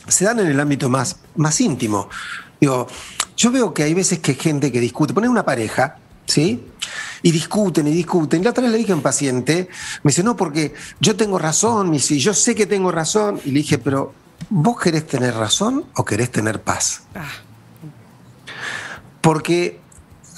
se 0.07 0.25
dan 0.25 0.39
en 0.39 0.47
el 0.47 0.59
ámbito 0.59 0.89
más, 0.89 1.17
más 1.35 1.59
íntimo. 1.61 2.09
Digo, 2.61 2.87
yo 3.35 3.51
veo 3.51 3.73
que 3.73 3.83
hay 3.83 3.93
veces 3.93 4.19
que 4.19 4.31
hay 4.31 4.37
gente 4.37 4.71
que 4.71 4.79
discute, 4.79 5.13
poner 5.13 5.29
una 5.29 5.43
pareja, 5.43 5.97
¿sí? 6.25 6.63
y 7.23 7.31
discuten 7.31 7.87
y 7.87 7.91
discuten. 7.91 8.41
Y 8.41 8.43
la 8.43 8.51
otra 8.51 8.63
vez 8.63 8.71
le 8.71 8.77
dije 8.77 8.91
a 8.91 8.95
un 8.95 9.01
paciente, 9.01 9.69
me 10.03 10.09
dice, 10.09 10.23
no, 10.23 10.35
porque 10.35 10.73
yo 10.99 11.15
tengo 11.15 11.37
razón, 11.37 11.89
me 11.89 11.97
dice, 11.97 12.17
yo 12.19 12.33
sé 12.33 12.55
que 12.55 12.65
tengo 12.65 12.91
razón. 12.91 13.39
Y 13.45 13.51
le 13.51 13.59
dije, 13.59 13.77
pero 13.77 14.13
¿vos 14.49 14.79
querés 14.79 15.07
tener 15.07 15.35
razón 15.35 15.85
o 15.95 16.05
querés 16.05 16.31
tener 16.31 16.61
paz? 16.61 17.03
Ah, 17.15 17.29
Porque 19.21 19.79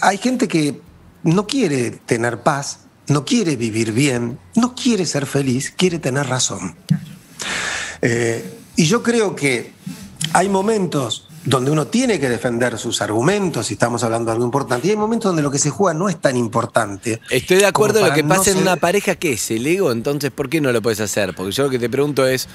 hay 0.01 0.17
gente 0.17 0.47
que 0.47 0.81
no 1.23 1.47
quiere 1.47 1.91
tener 1.91 2.41
paz, 2.41 2.79
no 3.07 3.25
quiere 3.25 3.55
vivir 3.55 3.91
bien, 3.91 4.39
no 4.55 4.75
quiere 4.75 5.05
ser 5.05 5.25
feliz, 5.25 5.71
quiere 5.71 5.99
tener 5.99 6.27
razón. 6.27 6.75
Eh, 8.01 8.59
y 8.75 8.85
yo 8.85 9.03
creo 9.03 9.35
que 9.35 9.71
hay 10.33 10.49
momentos 10.49 11.29
donde 11.45 11.71
uno 11.71 11.87
tiene 11.87 12.19
que 12.19 12.29
defender 12.29 12.77
sus 12.77 13.01
argumentos, 13.01 13.67
si 13.67 13.73
estamos 13.73 14.03
hablando 14.03 14.27
de 14.27 14.33
algo 14.33 14.45
importante, 14.45 14.87
y 14.87 14.91
hay 14.91 14.95
momentos 14.97 15.29
donde 15.29 15.41
lo 15.41 15.51
que 15.51 15.59
se 15.59 15.69
juega 15.69 15.97
no 15.97 16.07
es 16.09 16.17
tan 16.19 16.37
importante. 16.37 17.19
Estoy 17.29 17.57
de 17.57 17.65
acuerdo 17.65 17.99
en 17.99 18.07
lo 18.07 18.13
que 18.13 18.23
no 18.23 18.29
pasa 18.29 18.51
en 18.51 18.57
una 18.57 18.77
pareja, 18.77 19.15
¿qué 19.15 19.33
es? 19.33 19.51
¿El 19.51 19.67
ego? 19.67 19.91
Entonces, 19.91 20.31
¿por 20.31 20.49
qué 20.49 20.61
no 20.61 20.71
lo 20.71 20.81
puedes 20.81 20.99
hacer? 21.01 21.35
Porque 21.35 21.51
yo 21.51 21.63
lo 21.63 21.69
que 21.69 21.79
te 21.79 21.89
pregunto 21.89 22.25
es, 22.25 22.47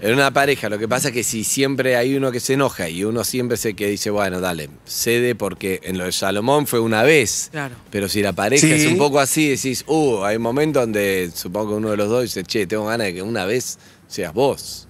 en 0.00 0.12
una 0.12 0.30
pareja, 0.32 0.68
lo 0.68 0.78
que 0.78 0.86
pasa 0.86 1.08
es 1.08 1.14
que 1.14 1.24
si 1.24 1.44
siempre 1.44 1.96
hay 1.96 2.14
uno 2.14 2.30
que 2.30 2.38
se 2.38 2.52
enoja 2.54 2.88
y 2.88 3.04
uno 3.04 3.24
siempre 3.24 3.56
se 3.56 3.74
que 3.74 3.88
dice, 3.88 4.10
bueno, 4.10 4.38
dale, 4.40 4.68
cede 4.84 5.34
porque 5.34 5.80
en 5.82 5.98
lo 5.98 6.04
de 6.04 6.12
Salomón 6.12 6.66
fue 6.66 6.78
una 6.78 7.02
vez. 7.02 7.48
Claro. 7.50 7.74
Pero 7.90 8.08
si 8.08 8.22
la 8.22 8.32
pareja 8.32 8.66
Sí. 8.66 8.72
es 8.72 8.86
un 8.86 8.98
poco 8.98 9.18
así, 9.18 9.48
decís, 9.48 9.82
uh, 9.88 10.22
hay 10.24 10.38
momentos 10.38 10.82
donde 10.82 11.30
supongo 11.34 11.70
que 11.70 11.74
uno 11.76 11.90
de 11.90 11.96
los 11.96 12.08
dos 12.08 12.22
dice, 12.22 12.44
che, 12.44 12.66
tengo 12.66 12.84
ganas 12.86 13.06
de 13.08 13.14
que 13.14 13.22
una 13.22 13.44
vez 13.46 13.78
seas 14.06 14.32
vos 14.34 14.83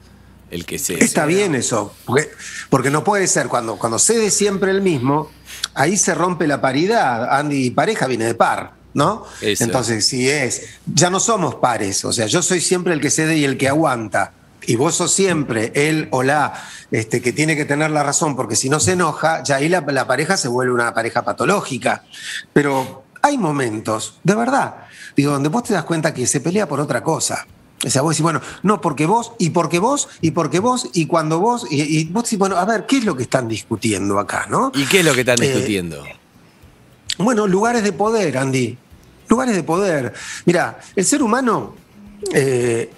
el 0.51 0.65
que 0.67 0.79
se. 0.79 1.03
Está 1.03 1.27
bien 1.27 1.55
eso, 1.55 1.95
porque, 2.05 2.31
porque 2.71 2.91
no 2.91 3.05
puede 3.05 3.27
ser 3.27 3.49
cuando, 3.49 3.77
cuando 3.77 3.99
cede 3.99 4.31
siempre 4.31 4.71
el 4.71 4.83
mismo, 4.83 5.31
ahí 5.75 5.97
se 5.97 6.15
rompe 6.15 6.47
la 6.47 6.61
paridad. 6.61 7.37
Andy 7.37 7.67
y 7.67 7.71
pareja 7.71 8.07
viene 8.07 8.25
de 8.27 8.35
par, 8.35 8.75
¿no? 8.95 9.25
Eso. 9.41 9.65
Entonces, 9.65 10.07
si 10.07 10.29
es, 10.29 10.63
ya 10.87 11.11
no 11.11 11.21
somos 11.21 11.57
pares, 11.57 12.05
o 12.05 12.13
sea, 12.13 12.27
yo 12.27 12.43
soy 12.43 12.61
siempre 12.61 12.93
el 12.93 13.01
que 13.01 13.11
cede 13.11 13.37
y 13.37 13.45
el 13.45 13.57
que 13.57 13.69
aguanta. 13.69 14.33
Y 14.67 14.77
vos 14.77 14.95
sos 14.95 15.13
siempre 15.13 15.73
él 15.75 16.09
o 16.11 16.23
la 16.23 16.55
este, 16.91 17.21
que 17.21 17.33
tiene 17.33 17.57
que 17.57 17.65
tener 17.65 17.91
la 17.91 18.03
razón, 18.03 18.35
porque 18.35 18.57
si 18.57 18.69
no 18.69 18.81
se 18.81 18.93
enoja, 18.93 19.43
ya 19.43 19.57
ahí 19.57 19.69
la, 19.69 19.81
la 19.81 20.07
pareja 20.07 20.37
se 20.37 20.49
vuelve 20.49 20.73
una 20.73 20.95
pareja 20.95 21.23
patológica. 21.23 22.05
Pero 22.53 23.05
hay 23.21 23.37
momentos, 23.37 24.21
de 24.23 24.35
verdad, 24.35 24.87
digo, 25.17 25.33
donde 25.33 25.49
vos 25.49 25.65
te 25.65 25.75
das 25.75 25.85
cuenta 25.85 26.15
que 26.15 26.27
se 26.27 26.41
pelea 26.41 26.69
por 26.69 26.81
otra 26.81 27.03
cosa. 27.03 27.47
O 27.85 27.91
sea, 27.91 28.03
vos 28.03 28.14
decís, 28.14 28.23
bueno, 28.23 28.41
no, 28.62 28.81
porque 28.81 29.05
vos, 29.07 29.33
y 29.38 29.50
porque 29.50 29.79
vos, 29.79 30.09
y 30.23 30.31
porque 30.31 30.59
vos, 30.59 30.88
y 30.95 31.07
cuando 31.07 31.38
vos, 31.38 31.67
y, 31.71 31.83
y 31.83 32.05
vos 32.05 32.25
decís, 32.25 32.38
bueno, 32.38 32.57
a 32.57 32.64
ver, 32.64 32.87
¿qué 32.87 32.99
es 32.99 33.05
lo 33.05 33.14
que 33.14 33.25
están 33.25 33.47
discutiendo 33.47 34.19
acá, 34.19 34.47
no? 34.49 34.73
¿Y 34.75 34.87
qué 34.87 35.00
es 35.00 35.05
lo 35.05 35.12
que 35.12 35.21
están 35.21 35.43
Eh, 35.43 35.49
discutiendo? 35.49 36.03
Bueno, 37.19 37.47
lugares 37.47 37.83
de 37.83 37.93
poder, 37.93 38.38
Andy. 38.38 38.79
Lugares 39.29 39.55
de 39.55 39.62
poder. 39.62 40.12
Mira, 40.47 40.79
el 40.97 41.05
ser 41.05 41.23
humano 41.23 41.75
eh, 42.33 42.91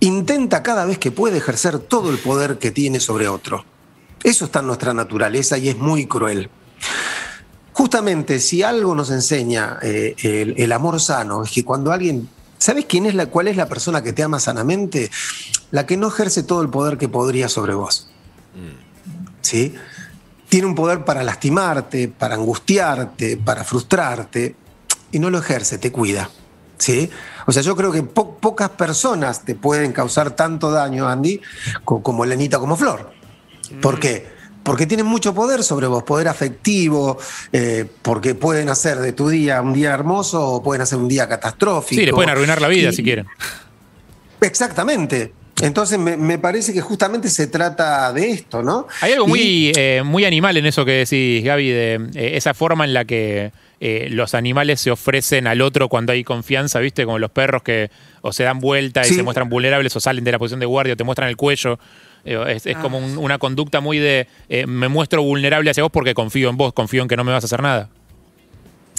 intenta 0.00 0.62
cada 0.62 0.84
vez 0.84 0.98
que 0.98 1.10
puede 1.10 1.38
ejercer 1.38 1.78
todo 1.78 2.10
el 2.10 2.18
poder 2.18 2.58
que 2.58 2.70
tiene 2.70 3.00
sobre 3.00 3.26
otro. 3.28 3.64
Eso 4.22 4.44
está 4.46 4.60
en 4.60 4.66
nuestra 4.66 4.92
naturaleza 4.94 5.56
y 5.58 5.68
es 5.68 5.78
muy 5.78 6.06
cruel. 6.06 6.50
Justamente, 7.72 8.40
si 8.40 8.62
algo 8.62 8.94
nos 8.94 9.10
enseña 9.10 9.78
eh, 9.82 10.14
el, 10.22 10.54
el 10.58 10.72
amor 10.72 11.00
sano, 11.00 11.42
es 11.44 11.50
que 11.50 11.64
cuando 11.64 11.90
alguien. 11.92 12.28
¿Sabes 12.58 12.84
quién 12.88 13.06
es 13.06 13.14
la, 13.14 13.26
cuál 13.26 13.48
es 13.48 13.56
la 13.56 13.66
persona 13.68 14.02
que 14.02 14.12
te 14.12 14.22
ama 14.22 14.40
sanamente? 14.40 15.10
La 15.70 15.86
que 15.86 15.96
no 15.96 16.08
ejerce 16.08 16.42
todo 16.42 16.60
el 16.62 16.68
poder 16.68 16.98
que 16.98 17.08
podría 17.08 17.48
sobre 17.48 17.74
vos. 17.74 18.08
¿sí? 19.42 19.74
Tiene 20.48 20.66
un 20.66 20.74
poder 20.74 21.04
para 21.04 21.22
lastimarte, 21.22 22.08
para 22.08 22.34
angustiarte, 22.34 23.36
para 23.36 23.64
frustrarte, 23.64 24.56
y 25.12 25.18
no 25.18 25.30
lo 25.30 25.38
ejerce, 25.38 25.78
te 25.78 25.92
cuida. 25.92 26.30
¿sí? 26.78 27.10
O 27.46 27.52
sea, 27.52 27.62
yo 27.62 27.76
creo 27.76 27.92
que 27.92 28.02
po- 28.02 28.36
pocas 28.38 28.70
personas 28.70 29.44
te 29.44 29.54
pueden 29.54 29.92
causar 29.92 30.30
tanto 30.32 30.70
daño, 30.70 31.08
Andy, 31.08 31.40
co- 31.84 32.02
como 32.02 32.24
Lenita, 32.24 32.58
como 32.58 32.76
Flor. 32.76 33.12
¿Por 33.82 34.00
qué? 34.00 34.37
Porque 34.68 34.86
tienen 34.86 35.06
mucho 35.06 35.34
poder 35.34 35.62
sobre 35.64 35.86
vos, 35.86 36.02
poder 36.04 36.28
afectivo, 36.28 37.18
eh, 37.52 37.86
porque 38.02 38.34
pueden 38.34 38.68
hacer 38.68 38.98
de 38.98 39.12
tu 39.12 39.28
día 39.28 39.60
un 39.62 39.72
día 39.72 39.92
hermoso 39.94 40.46
o 40.46 40.62
pueden 40.62 40.82
hacer 40.82 40.98
un 40.98 41.08
día 41.08 41.26
catastrófico. 41.28 41.98
Sí, 42.00 42.06
le 42.06 42.12
pueden 42.12 42.30
arruinar 42.30 42.60
la 42.60 42.68
vida 42.68 42.90
Y- 42.90 42.92
si 42.92 43.02
quieren. 43.02 43.26
Exactamente. 44.40 45.32
Entonces 45.60 45.98
me, 45.98 46.16
me 46.16 46.38
parece 46.38 46.72
que 46.72 46.80
justamente 46.80 47.28
se 47.28 47.48
trata 47.48 48.12
de 48.12 48.30
esto, 48.30 48.62
¿no? 48.62 48.86
Hay 49.00 49.12
algo 49.12 49.26
Y- 49.26 49.28
muy, 49.28 49.72
eh, 49.76 50.02
muy 50.04 50.24
animal 50.24 50.56
en 50.56 50.66
eso 50.66 50.84
que 50.84 50.92
decís, 50.92 51.42
Gaby, 51.42 51.68
de 51.70 51.94
eh, 52.14 52.36
esa 52.36 52.54
forma 52.54 52.84
en 52.84 52.94
la 52.94 53.04
que 53.04 53.50
eh, 53.80 54.08
los 54.10 54.34
animales 54.34 54.80
se 54.80 54.90
ofrecen 54.92 55.46
al 55.48 55.60
otro 55.60 55.88
cuando 55.88 56.12
hay 56.12 56.22
confianza, 56.24 56.78
¿viste? 56.78 57.04
Como 57.04 57.18
los 57.18 57.30
perros 57.30 57.62
que 57.62 57.90
o 58.22 58.32
se 58.32 58.44
dan 58.44 58.60
vuelta 58.60 59.02
y 59.02 59.08
Sí. 59.08 59.14
se 59.14 59.22
muestran 59.22 59.48
vulnerables 59.48 59.94
o 59.96 60.00
salen 60.00 60.22
de 60.24 60.32
la 60.32 60.38
posición 60.38 60.60
de 60.60 60.66
guardia 60.66 60.94
o 60.94 60.96
te 60.96 61.04
muestran 61.04 61.28
el 61.28 61.36
cuello. 61.36 61.78
Eh, 62.24 62.42
es 62.48 62.66
es 62.66 62.76
Ah. 62.76 62.80
como 62.82 62.98
un- 62.98 63.16
una 63.18 63.38
conducta 63.38 63.80
muy 63.80 63.98
de 63.98 64.26
eh, 64.48 64.66
me 64.66 64.88
muestro 64.88 65.22
vulnerable 65.22 65.70
hacia 65.70 65.82
vos 65.82 65.92
porque 65.92 66.14
confío 66.14 66.48
en 66.50 66.56
vos, 66.56 66.72
confío 66.72 67.02
en 67.02 67.08
que 67.08 67.16
no 67.16 67.24
me 67.24 67.32
vas 67.32 67.44
a 67.44 67.46
hacer 67.46 67.62
nada. 67.62 67.88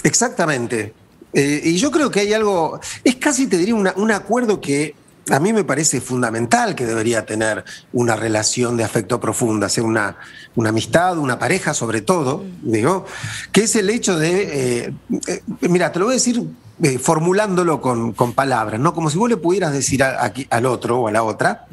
Exactamente. 0.02 0.94
Eh, 1.32 1.60
y 1.64 1.76
yo 1.76 1.90
creo 1.90 2.10
que 2.10 2.20
hay 2.20 2.32
algo, 2.32 2.80
es 3.04 3.16
casi 3.16 3.46
te 3.46 3.56
diría 3.58 3.74
una- 3.74 3.94
un 3.96 4.10
acuerdo 4.10 4.60
que 4.60 4.94
a 5.30 5.38
mí 5.38 5.52
me 5.52 5.62
parece 5.62 6.00
fundamental 6.00 6.74
que 6.74 6.84
debería 6.86 7.24
tener 7.24 7.62
una 7.92 8.16
relación 8.16 8.76
de 8.76 8.82
afecto 8.82 9.20
profunda, 9.20 9.68
sea 9.68 9.84
una, 9.84 10.16
una 10.56 10.70
amistad, 10.70 11.18
una 11.18 11.38
pareja 11.38 11.72
sobre 11.72 12.00
todo, 12.00 12.44
digo, 12.62 13.04
que 13.52 13.62
es 13.64 13.76
el 13.76 13.90
hecho 13.90 14.18
de, 14.18 14.86
eh, 14.86 14.92
eh, 15.28 15.42
mira, 15.68 15.92
te 15.92 16.00
lo 16.00 16.06
voy 16.06 16.14
a 16.14 16.16
decir 16.16 16.42
eh, 16.82 16.98
formulándolo 16.98 17.80
con, 17.82 18.12
con 18.14 18.32
palabras, 18.32 18.80
¿no? 18.80 18.94
Como 18.94 19.10
si 19.10 19.18
vos 19.18 19.28
le 19.28 19.36
pudieras 19.36 19.70
decir 19.72 20.02
a- 20.02 20.32
al 20.48 20.66
otro 20.66 21.00
o 21.00 21.08
a 21.08 21.12
la 21.12 21.22
otra, 21.22 21.66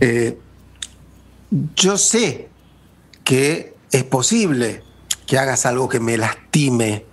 eh, 0.00 0.38
yo 1.50 1.98
sé 1.98 2.48
que 3.24 3.74
es 3.90 4.04
posible 4.04 4.82
que 5.26 5.38
hagas 5.38 5.66
algo 5.66 5.88
que 5.88 6.00
me 6.00 6.16
lastime, 6.16 7.04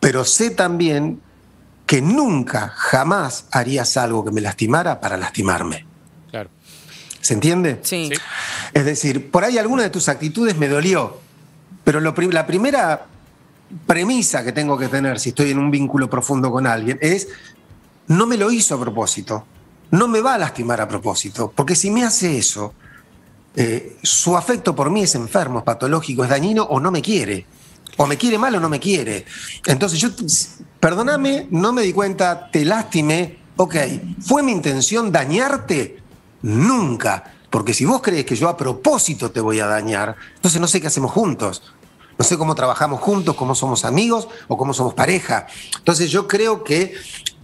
pero 0.00 0.24
sé 0.24 0.50
también 0.50 1.20
que 1.86 2.02
nunca, 2.02 2.72
jamás 2.74 3.46
harías 3.50 3.96
algo 3.96 4.24
que 4.24 4.30
me 4.30 4.40
lastimara 4.40 5.00
para 5.00 5.16
lastimarme. 5.16 5.86
Claro. 6.30 6.50
¿Se 7.20 7.34
entiende? 7.34 7.80
Sí. 7.82 8.10
Sí. 8.12 8.20
Es 8.72 8.84
decir, 8.84 9.30
por 9.30 9.44
ahí 9.44 9.58
alguna 9.58 9.82
de 9.82 9.90
tus 9.90 10.08
actitudes 10.08 10.56
me 10.56 10.68
dolió, 10.68 11.20
pero 11.84 12.00
lo 12.00 12.14
la 12.16 12.46
primera 12.46 13.06
premisa 13.86 14.44
que 14.44 14.52
tengo 14.52 14.78
que 14.78 14.88
tener 14.88 15.18
si 15.18 15.30
estoy 15.30 15.50
en 15.50 15.58
un 15.58 15.70
vínculo 15.70 16.08
profundo 16.08 16.50
con 16.50 16.66
alguien 16.66 16.98
es, 17.00 17.28
no 18.08 18.26
me 18.26 18.36
lo 18.36 18.50
hizo 18.50 18.74
a 18.74 18.80
propósito, 18.80 19.46
no 19.90 20.08
me 20.08 20.20
va 20.20 20.34
a 20.34 20.38
lastimar 20.38 20.80
a 20.80 20.88
propósito, 20.88 21.52
porque 21.54 21.74
si 21.74 21.90
me 21.90 22.04
hace 22.04 22.38
eso, 22.38 22.74
eh, 23.54 23.96
su 24.02 24.36
afecto 24.36 24.74
por 24.74 24.90
mí 24.90 25.02
es 25.02 25.14
enfermo, 25.14 25.58
es 25.58 25.64
patológico, 25.64 26.24
es 26.24 26.30
dañino 26.30 26.64
o 26.64 26.80
no 26.80 26.90
me 26.90 27.02
quiere. 27.02 27.46
O 27.98 28.06
me 28.06 28.16
quiere 28.16 28.38
mal 28.38 28.54
o 28.54 28.60
no 28.60 28.68
me 28.68 28.80
quiere. 28.80 29.26
Entonces 29.66 30.00
yo, 30.00 30.08
perdóname, 30.80 31.46
no 31.50 31.72
me 31.72 31.82
di 31.82 31.92
cuenta, 31.92 32.50
te 32.50 32.64
lastimé. 32.64 33.38
Ok, 33.56 33.76
¿fue 34.20 34.42
mi 34.42 34.52
intención 34.52 35.12
dañarte? 35.12 35.98
Nunca. 36.42 37.34
Porque 37.50 37.74
si 37.74 37.84
vos 37.84 38.00
crees 38.00 38.24
que 38.24 38.34
yo 38.34 38.48
a 38.48 38.56
propósito 38.56 39.30
te 39.30 39.40
voy 39.40 39.60
a 39.60 39.66
dañar, 39.66 40.16
entonces 40.36 40.58
no 40.58 40.66
sé 40.66 40.80
qué 40.80 40.86
hacemos 40.86 41.12
juntos. 41.12 41.62
No 42.18 42.24
sé 42.24 42.38
cómo 42.38 42.54
trabajamos 42.54 43.00
juntos, 43.00 43.34
cómo 43.34 43.54
somos 43.54 43.84
amigos 43.84 44.28
o 44.48 44.56
cómo 44.56 44.72
somos 44.72 44.94
pareja. 44.94 45.46
Entonces 45.76 46.10
yo 46.10 46.28
creo 46.28 46.62
que 46.64 46.94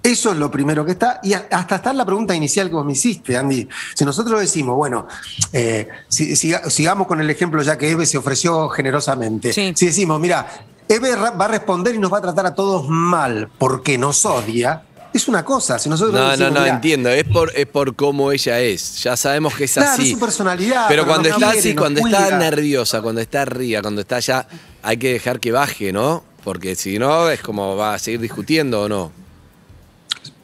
eso 0.02 0.32
es 0.32 0.38
lo 0.38 0.50
primero 0.50 0.84
que 0.84 0.92
está. 0.92 1.20
Y 1.22 1.32
hasta 1.34 1.76
está 1.76 1.92
la 1.92 2.04
pregunta 2.04 2.34
inicial 2.34 2.68
que 2.68 2.74
vos 2.74 2.84
me 2.86 2.92
hiciste, 2.92 3.36
Andy. 3.36 3.68
Si 3.94 4.04
nosotros 4.04 4.40
decimos, 4.40 4.76
bueno, 4.76 5.06
eh, 5.52 5.88
si- 6.08 6.34
siga- 6.36 6.68
sigamos 6.70 7.06
con 7.06 7.20
el 7.20 7.28
ejemplo 7.30 7.62
ya 7.62 7.76
que 7.76 7.90
Eve 7.90 8.06
se 8.06 8.16
ofreció 8.18 8.68
generosamente. 8.68 9.52
Sí. 9.52 9.72
Si 9.76 9.86
decimos, 9.86 10.18
mira, 10.20 10.46
Eve 10.88 11.14
va 11.16 11.44
a 11.44 11.48
responder 11.48 11.94
y 11.94 11.98
nos 11.98 12.12
va 12.12 12.18
a 12.18 12.22
tratar 12.22 12.46
a 12.46 12.54
todos 12.54 12.88
mal 12.88 13.48
porque 13.58 13.98
nos 13.98 14.24
odia, 14.24 14.82
es 15.12 15.26
una 15.28 15.44
cosa. 15.44 15.78
Si 15.78 15.88
nosotros 15.88 16.14
No, 16.14 16.20
no, 16.24 16.30
decimos, 16.30 16.52
no, 16.54 16.60
"Mirá, 16.60 16.74
entiendo. 16.74 17.08
Es 17.10 17.24
por, 17.24 17.52
es 17.54 17.66
por 17.66 17.94
cómo 17.96 18.30
ella 18.32 18.60
es. 18.60 19.02
Ya 19.02 19.16
sabemos 19.16 19.54
que 19.54 19.64
es 19.64 19.72
Claro, 19.74 19.90
así. 19.92 20.02
es 20.04 20.10
su 20.12 20.18
personalidad. 20.18 20.86
Pero 20.88 21.06
cuando 21.06 21.28
está 21.28 21.46
quiere, 21.52 21.58
así, 21.58 21.74
cuando 21.74 22.00
está 22.06 22.38
nerviosa, 22.38 23.02
cuando 23.02 23.20
está 23.20 23.42
arriba, 23.42 23.82
cuando 23.82 24.00
está 24.00 24.20
ya, 24.20 24.46
hay 24.82 24.96
que 24.96 25.12
dejar 25.12 25.40
que 25.40 25.50
baje, 25.52 25.92
¿no? 25.92 26.24
Porque 26.44 26.74
si 26.76 26.98
no, 26.98 27.28
es 27.30 27.40
como 27.42 27.76
va 27.76 27.94
a 27.94 27.98
seguir 27.98 28.20
discutiendo 28.20 28.82
o 28.82 28.88
no. 28.88 29.12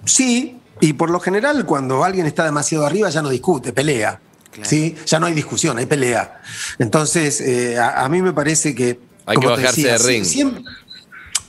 Sí, 0.05 0.59
y 0.81 0.93
por 0.95 1.11
lo 1.11 1.21
general 1.21 1.65
cuando 1.67 2.05
alguien 2.05 2.27
está 2.27 2.45
demasiado 2.45 2.87
arriba 2.87 3.09
ya 3.11 3.23
no 3.23 3.29
discute, 3.29 3.73
pelea. 3.73 4.21
¿sí? 4.63 4.95
Ya 5.07 5.19
no 5.19 5.27
hay 5.27 5.35
discusión, 5.35 5.79
hay 5.79 5.87
pelea. 5.87 6.41
Entonces, 6.79 7.41
eh, 7.41 7.79
a, 7.79 8.05
a 8.05 8.09
mí 8.09 8.23
me 8.23 8.33
parece 8.33 8.75
que... 8.75 9.01
Hay 9.27 9.37
que 9.37 9.43
como 9.47 9.57
bajarse 9.57 9.81
decía, 9.83 9.99
de 9.99 9.99
ring. 10.07 10.25
siempre- 10.25 10.63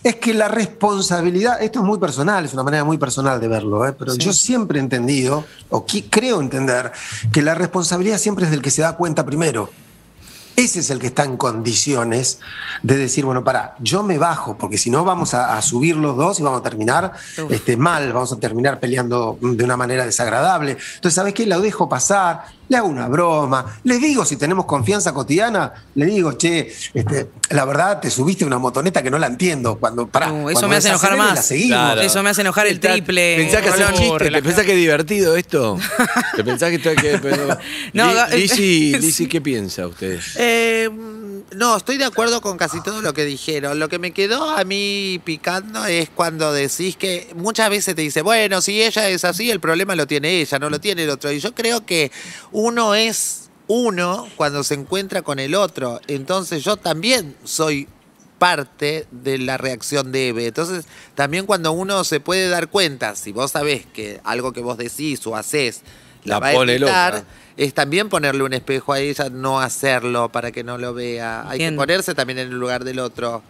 es 0.04 0.16
que 0.18 0.34
la 0.36 0.48
responsabilidad, 0.48 1.62
esto 1.64 1.80
es 1.80 1.86
muy 1.86 1.98
personal, 1.98 2.46
es 2.46 2.54
una 2.54 2.62
manera 2.62 2.84
muy 2.84 2.98
personal 3.00 3.40
de 3.42 3.48
verlo, 3.48 3.88
¿eh? 3.88 3.94
pero 3.94 4.14
yo 4.16 4.34
siempre 4.34 4.78
he 4.80 4.82
entendido, 4.82 5.44
o 5.70 5.84
creo 6.12 6.42
entender, 6.42 6.92
que 7.34 7.42
la 7.42 7.56
responsabilidad 7.56 8.20
siempre 8.20 8.46
es 8.46 8.52
del 8.52 8.62
que 8.62 8.70
se 8.70 8.84
da 8.84 8.96
cuenta 8.98 9.26
primero. 9.26 9.70
Ese 10.56 10.80
es 10.80 10.90
el 10.90 11.00
que 11.00 11.08
está 11.08 11.24
en 11.24 11.38
condiciones 11.38 12.40
de 12.82 12.98
decir, 12.98 13.26
bueno, 13.26 13.44
para, 13.44 13.76
yo 13.80 14.04
me 14.04 14.18
bajo, 14.18 14.58
porque 14.58 14.78
si 14.78 14.90
no 14.90 15.04
vamos 15.04 15.34
a, 15.34 15.58
a 15.58 15.62
subir 15.62 15.98
los 15.98 16.16
dos 16.16 16.40
y 16.40 16.44
vamos 16.44 16.62
a 16.62 16.64
terminar 16.64 17.12
este, 17.50 17.76
mal, 17.78 18.14
vamos 18.14 18.32
a 18.32 18.40
terminar 18.40 18.80
peleando 18.80 19.38
de 19.42 19.64
una 19.64 19.76
manera 19.76 20.06
desagradable. 20.06 20.78
Entonces, 20.96 21.14
¿sabes 21.14 21.34
qué? 21.34 21.46
Lo 21.46 21.60
dejo 21.60 21.90
pasar, 21.90 22.46
le 22.68 22.78
hago 22.78 22.88
una 22.88 23.08
broma, 23.08 23.80
le 23.84 23.98
digo, 24.00 24.26
si 24.26 24.38
tenemos 24.38 24.66
confianza 24.66 25.14
cotidiana, 25.14 25.72
le 25.96 26.06
digo, 26.06 26.34
che, 26.34 26.74
este, 26.94 27.28
la 27.50 27.66
verdad, 27.66 28.00
te 28.00 28.10
subiste 28.10 28.44
una 28.46 28.58
motoneta 28.58 29.02
que 29.04 29.10
no 29.12 29.18
la 29.20 29.28
entiendo. 29.28 29.76
Cuando, 29.80 30.08
pará, 30.08 30.32
Uh, 30.32 30.50
eso 30.50 30.54
cuando 30.54 30.68
me 30.70 30.76
hace 30.78 30.90
enojar 30.90 31.18
más. 31.18 31.48
Claro. 31.68 32.02
Eso 32.02 32.24
me 32.24 32.30
hace 32.30 32.42
enojar 32.42 32.68
el 32.68 32.80
triple. 32.80 33.36
¿Pensás 33.38 33.62
que 33.62 33.70
chiste? 33.94 34.30
¿Te 34.32 34.42
pensás 34.42 34.66
que 34.66 34.72
es 34.72 34.78
divertido 34.78 35.36
esto? 35.36 35.78
¿Te 36.36 36.44
pensás 36.44 36.70
que 36.70 36.76
esto 36.76 36.90
hay 36.90 36.96
que.? 36.96 37.20
pero- 37.20 37.58
No, 37.94 38.12
Lizzy, 38.36 39.28
¿qué 39.28 39.42
piensa 39.42 39.88
usted? 39.88 40.20
Eh, 40.38 40.90
no, 41.52 41.78
estoy 41.78 41.98
de 41.98 42.06
acuerdo 42.06 42.42
con 42.42 42.58
casi 42.58 42.82
todo 42.82 43.02
lo 43.02 43.14
que 43.14 43.26
dijeron. 43.26 43.80
Lo 43.80 43.88
que 43.88 44.00
me 44.00 44.12
quedó 44.12 44.50
a 44.50 44.64
mí 44.64 45.22
picando 45.24 45.86
es 45.86 46.10
cuando 46.10 46.52
decís 46.52 46.96
que 46.98 47.32
muchas 47.36 47.70
veces 47.70 47.96
te 47.96 48.02
dice, 48.02 48.22
bueno, 48.22 48.62
si 48.62 48.82
ella 48.82 49.10
es 49.10 49.24
así, 49.24 49.52
el 49.52 49.60
problema 49.60 49.96
lo 49.96 50.08
tiene 50.08 50.42
ella, 50.42 50.60
no 50.60 50.70
lo 50.70 50.80
tiene 50.80 51.04
el 51.04 51.10
otro. 51.10 51.32
Y 51.32 51.40
yo 51.40 51.54
creo 51.54 51.86
que 51.86 52.12
uno 52.52 52.96
es 52.96 53.50
uno 53.68 54.28
cuando 54.36 54.64
se 54.64 54.74
encuentra 54.74 55.22
con 55.22 55.40
el 55.40 55.56
otro. 55.56 56.02
Entonces 56.08 56.64
yo 56.64 56.78
también 56.78 57.36
soy 57.44 57.88
parte 58.38 59.08
de 59.12 59.38
la 59.38 59.58
reacción 59.58 60.12
de 60.12 60.30
Eve. 60.30 60.48
Entonces, 60.48 60.86
también 61.16 61.46
cuando 61.46 61.72
uno 61.72 62.04
se 62.04 62.20
puede 62.20 62.50
dar 62.50 62.70
cuenta, 62.70 63.16
si 63.16 63.32
vos 63.32 63.52
sabés 63.52 63.86
que 63.86 64.20
algo 64.24 64.52
que 64.52 64.62
vos 64.62 64.78
decís 64.78 65.26
o 65.26 65.36
haces 65.36 65.82
la, 66.24 66.36
La 66.36 66.40
va 66.40 66.50
a 66.50 66.66
loca. 66.66 67.26
Es 67.58 67.74
también 67.74 68.10
ponerle 68.10 68.44
un 68.44 68.54
espejo 68.54 68.94
a 68.94 69.00
ella, 69.00 69.30
no 69.30 69.60
hacerlo 69.62 70.30
para 70.30 70.52
que 70.52 70.64
no 70.64 70.78
lo 70.78 70.94
vea. 70.94 71.50
Hay 71.50 71.60
que 71.60 71.72
ponerse 71.72 72.14
también 72.14 72.40
en 72.40 72.50
el 72.50 72.60
lugar 72.60 72.84
del 72.84 73.00
otro. 73.00 73.42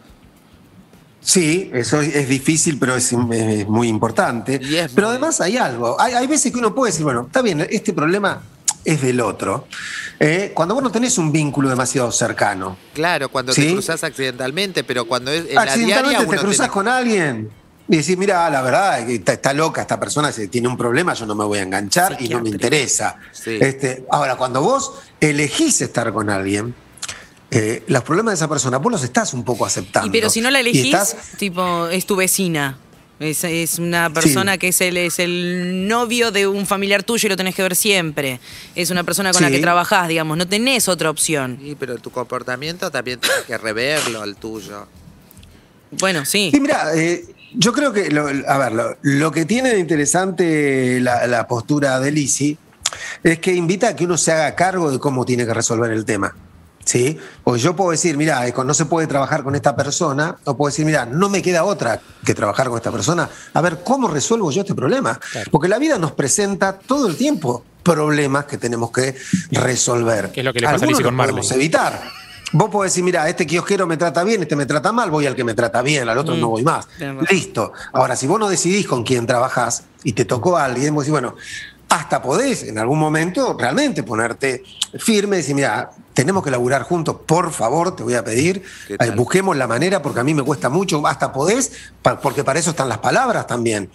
Sí, 1.22 1.72
eso 1.74 2.02
es, 2.02 2.30
difícil, 2.30 2.78
pero 2.78 2.96
es, 2.96 3.12
es 3.12 3.68
muy 3.68 3.88
importante. 3.88 4.60
Y 4.62 4.76
es 4.76 4.92
pero 4.94 5.08
muy- 5.08 5.16
además 5.16 5.42
hay 5.42 5.58
algo. 5.58 6.00
Hay, 6.00 6.14
hay 6.14 6.28
veces 6.28 6.52
que 6.52 6.60
uno 6.60 6.76
puede 6.76 6.92
decir, 6.92 7.04
bueno, 7.04 7.24
está 7.26 7.42
bien, 7.42 7.66
este 7.70 7.94
problema 7.94 8.44
es 8.84 9.02
del 9.02 9.20
otro. 9.22 9.68
Eh, 10.20 10.52
cuando 10.54 10.76
vos 10.76 10.84
no 10.84 10.92
tenés 10.92 11.18
un 11.18 11.32
vínculo 11.32 11.68
demasiado 11.70 12.12
cercano, 12.12 12.78
Claro, 12.94 13.30
cuando 13.30 13.54
¿Sí? 13.54 13.62
te 13.64 13.72
cruzas 13.74 14.04
accidentalmente, 14.04 14.84
pero 14.84 15.06
cuando 15.06 15.32
es 15.32 15.48
en 15.50 15.56
la 15.56 15.62
accidentalmente 15.64 16.10
diaria 16.10 16.20
te 16.20 16.26
uno 16.26 16.42
cruzas 16.42 16.58
tiene- 16.58 16.72
con 16.74 16.88
alguien 16.88 17.50
y 17.88 17.98
decís, 17.98 18.18
mira, 18.18 18.50
la 18.50 18.62
verdad, 18.62 19.08
está, 19.10 19.34
está 19.34 19.54
loca 19.54 19.82
esta 19.82 20.00
persona, 20.00 20.32
si 20.32 20.48
tiene 20.48 20.68
un 20.68 20.76
problema, 20.78 21.14
yo 21.14 21.26
no 21.26 21.36
me 21.36 21.44
voy 21.46 21.60
a 21.60 21.62
enganchar 21.64 22.18
y 22.20 22.28
no 22.30 22.42
me 22.42 22.50
interesa. 22.50 23.18
Sí. 23.32 23.58
Este, 23.62 24.06
ahora, 24.12 24.36
cuando 24.38 24.62
vos 24.62 24.94
elegís 25.20 25.82
estar 25.82 26.12
con 26.12 26.30
alguien, 26.30 26.74
eh, 27.52 27.84
los 27.88 28.04
problemas 28.04 28.32
de 28.32 28.36
esa 28.36 28.48
persona, 28.48 28.78
vos 28.78 28.92
los 28.92 29.04
estás 29.04 29.34
un 29.34 29.44
poco 29.44 29.66
aceptando. 29.66 30.08
Y 30.08 30.12
pero 30.12 30.30
si 30.30 30.42
no 30.42 30.50
la 30.50 30.60
elegís, 30.62 30.86
estás- 30.86 31.16
tipo, 31.38 31.88
es 31.88 32.06
tu 32.06 32.16
vecina. 32.16 32.80
Es, 33.18 33.46
es 33.46 33.80
una 33.80 34.10
persona 34.10 34.54
Sí. 34.54 34.58
que 34.60 34.68
es 34.70 34.82
el, 34.82 34.98
es 34.98 35.20
el 35.20 35.88
novio 35.88 36.32
de 36.32 36.48
un 36.48 36.66
familiar 36.66 37.02
tuyo 37.04 37.28
y 37.28 37.30
lo 37.30 37.38
tenés 37.38 37.56
que 37.56 37.62
ver 37.62 37.74
siempre. 37.78 38.42
Es 38.76 38.90
una 38.90 39.06
persona 39.06 39.32
con 39.32 39.42
la 39.42 39.50
que 39.50 39.60
trabajás, 39.60 40.10
digamos. 40.10 40.36
No 40.38 40.46
tenés 40.48 40.90
otra 40.90 41.10
opción. 41.12 41.58
Sí, 41.62 41.78
pero 41.80 41.98
tu 41.98 42.10
comportamiento 42.12 42.92
también 42.92 43.20
tienes 43.22 43.44
que 43.46 43.58
reverlo 43.58 44.22
al 44.22 44.36
tuyo. 44.36 44.86
Bueno, 45.92 46.26
sí. 46.26 46.50
Sí, 46.54 46.60
mira, 46.60 46.94
eh, 46.94 47.24
yo 47.58 47.74
creo 47.74 47.92
que, 47.94 48.10
lo- 48.12 48.28
a 48.28 48.58
ver, 48.58 48.72
lo, 48.74 48.98
lo 49.02 49.32
que 49.32 49.46
tiene 49.46 49.70
de 49.70 49.80
interesante 49.80 51.00
la, 51.02 51.28
la 51.28 51.48
postura 51.48 52.00
de 52.00 52.12
Lisi 52.12 52.58
es 53.24 53.40
que 53.40 53.54
invita 53.54 53.90
a 53.90 53.96
que 53.96 54.06
uno 54.06 54.18
se 54.18 54.32
haga 54.32 54.56
cargo 54.56 54.92
de 54.92 55.00
cómo 55.00 55.26
tiene 55.26 55.46
que 55.46 55.54
resolver 55.54 55.92
el 55.92 56.06
tema. 56.06 56.36
¿Sí? 56.84 57.18
Porque 57.44 57.60
yo 57.60 57.76
puedo 57.76 57.90
decir, 57.90 58.16
mira, 58.16 58.46
no 58.64 58.74
se 58.76 58.86
puede 58.86 59.08
trabajar 59.08 59.42
con 59.42 59.56
esta 59.56 59.76
persona, 59.76 60.36
o 60.44 60.56
puedo 60.56 60.70
decir, 60.70 60.86
mira, 60.86 61.04
no 61.08 61.30
me 61.30 61.42
queda 61.42 61.64
otra 61.64 62.00
que 62.24 62.36
trabajar 62.36 62.68
con 62.68 62.78
esta 62.78 62.92
persona. 62.92 63.28
A 63.56 63.62
ver, 63.62 63.80
¿cómo 63.84 64.08
resuelvo 64.08 64.52
yo 64.52 64.62
este 64.62 64.76
problema? 64.76 65.20
Porque 65.50 65.68
la 65.68 65.80
vida 65.80 65.98
nos 65.98 66.12
presenta 66.12 66.78
todo 66.78 67.08
el 67.08 67.16
tiempo 67.16 67.66
problemas 67.82 68.46
que 68.46 68.60
tenemos 68.60 68.92
que 68.92 69.16
resolver. 69.50 70.32
Que 70.32 70.42
es 70.42 70.46
lo 70.46 70.54
que 70.54 70.60
le 70.60 70.68
pasa 70.68 70.86
a 70.86 70.88
Lizzy 70.88 71.02
con 71.02 71.18
los 71.18 71.26
podemos 71.26 71.46
Marley. 71.50 71.66
evitar. 71.66 72.02
Vos 72.52 72.70
podés 72.70 72.92
decir, 72.92 73.04
mira, 73.04 73.28
este 73.28 73.46
kiosquero 73.46 73.88
me 73.88 73.98
trata 73.98 74.24
bien, 74.24 74.42
este 74.44 74.56
me 74.56 74.66
trata 74.66 74.92
mal, 74.92 75.10
voy 75.10 75.26
al 75.26 75.36
que 75.36 75.44
me 75.44 75.54
trata 75.54 75.82
bien, 75.82 76.08
al 76.08 76.18
otro 76.18 76.36
Mm, 76.36 76.42
no 76.42 76.50
voy 76.50 76.64
más. 76.64 76.88
Listo. 77.30 77.74
Ahora, 77.92 78.16
si 78.16 78.28
vos 78.28 78.40
no 78.40 78.48
decidís 78.48 78.88
con 78.88 79.04
quién 79.04 79.26
trabajás 79.26 79.84
y 80.04 80.14
te 80.14 80.26
tocó 80.26 80.58
a 80.58 80.66
alguien, 80.66 80.94
vos 80.94 81.04
decís, 81.04 81.12
bueno, 81.12 81.36
hasta 81.90 82.22
podés 82.22 82.64
en 82.64 82.78
algún 82.78 83.00
momento 83.00 83.56
realmente 83.58 84.04
ponerte 84.04 84.64
firme 85.00 85.38
y 85.38 85.40
decir, 85.40 85.56
mira, 85.56 85.92
tenemos 86.14 86.44
que 86.44 86.52
laburar 86.52 86.84
juntos, 86.84 87.18
por 87.26 87.52
favor, 87.52 87.96
te 87.96 88.04
voy 88.04 88.16
a 88.16 88.24
pedir, 88.24 88.64
¿Qué 88.88 88.96
eh, 89.00 89.12
busquemos 89.16 89.56
la 89.56 89.68
manera 89.68 90.02
porque 90.02 90.20
a 90.20 90.24
mí 90.24 90.34
me 90.34 90.44
cuesta 90.44 90.70
mucho, 90.70 91.06
hasta 91.06 91.32
podés, 91.32 91.72
porque 92.22 92.44
para 92.44 92.60
eso 92.60 92.72
están 92.72 92.90
las 92.90 93.00
palabras 93.00 93.48
también. 93.48 93.90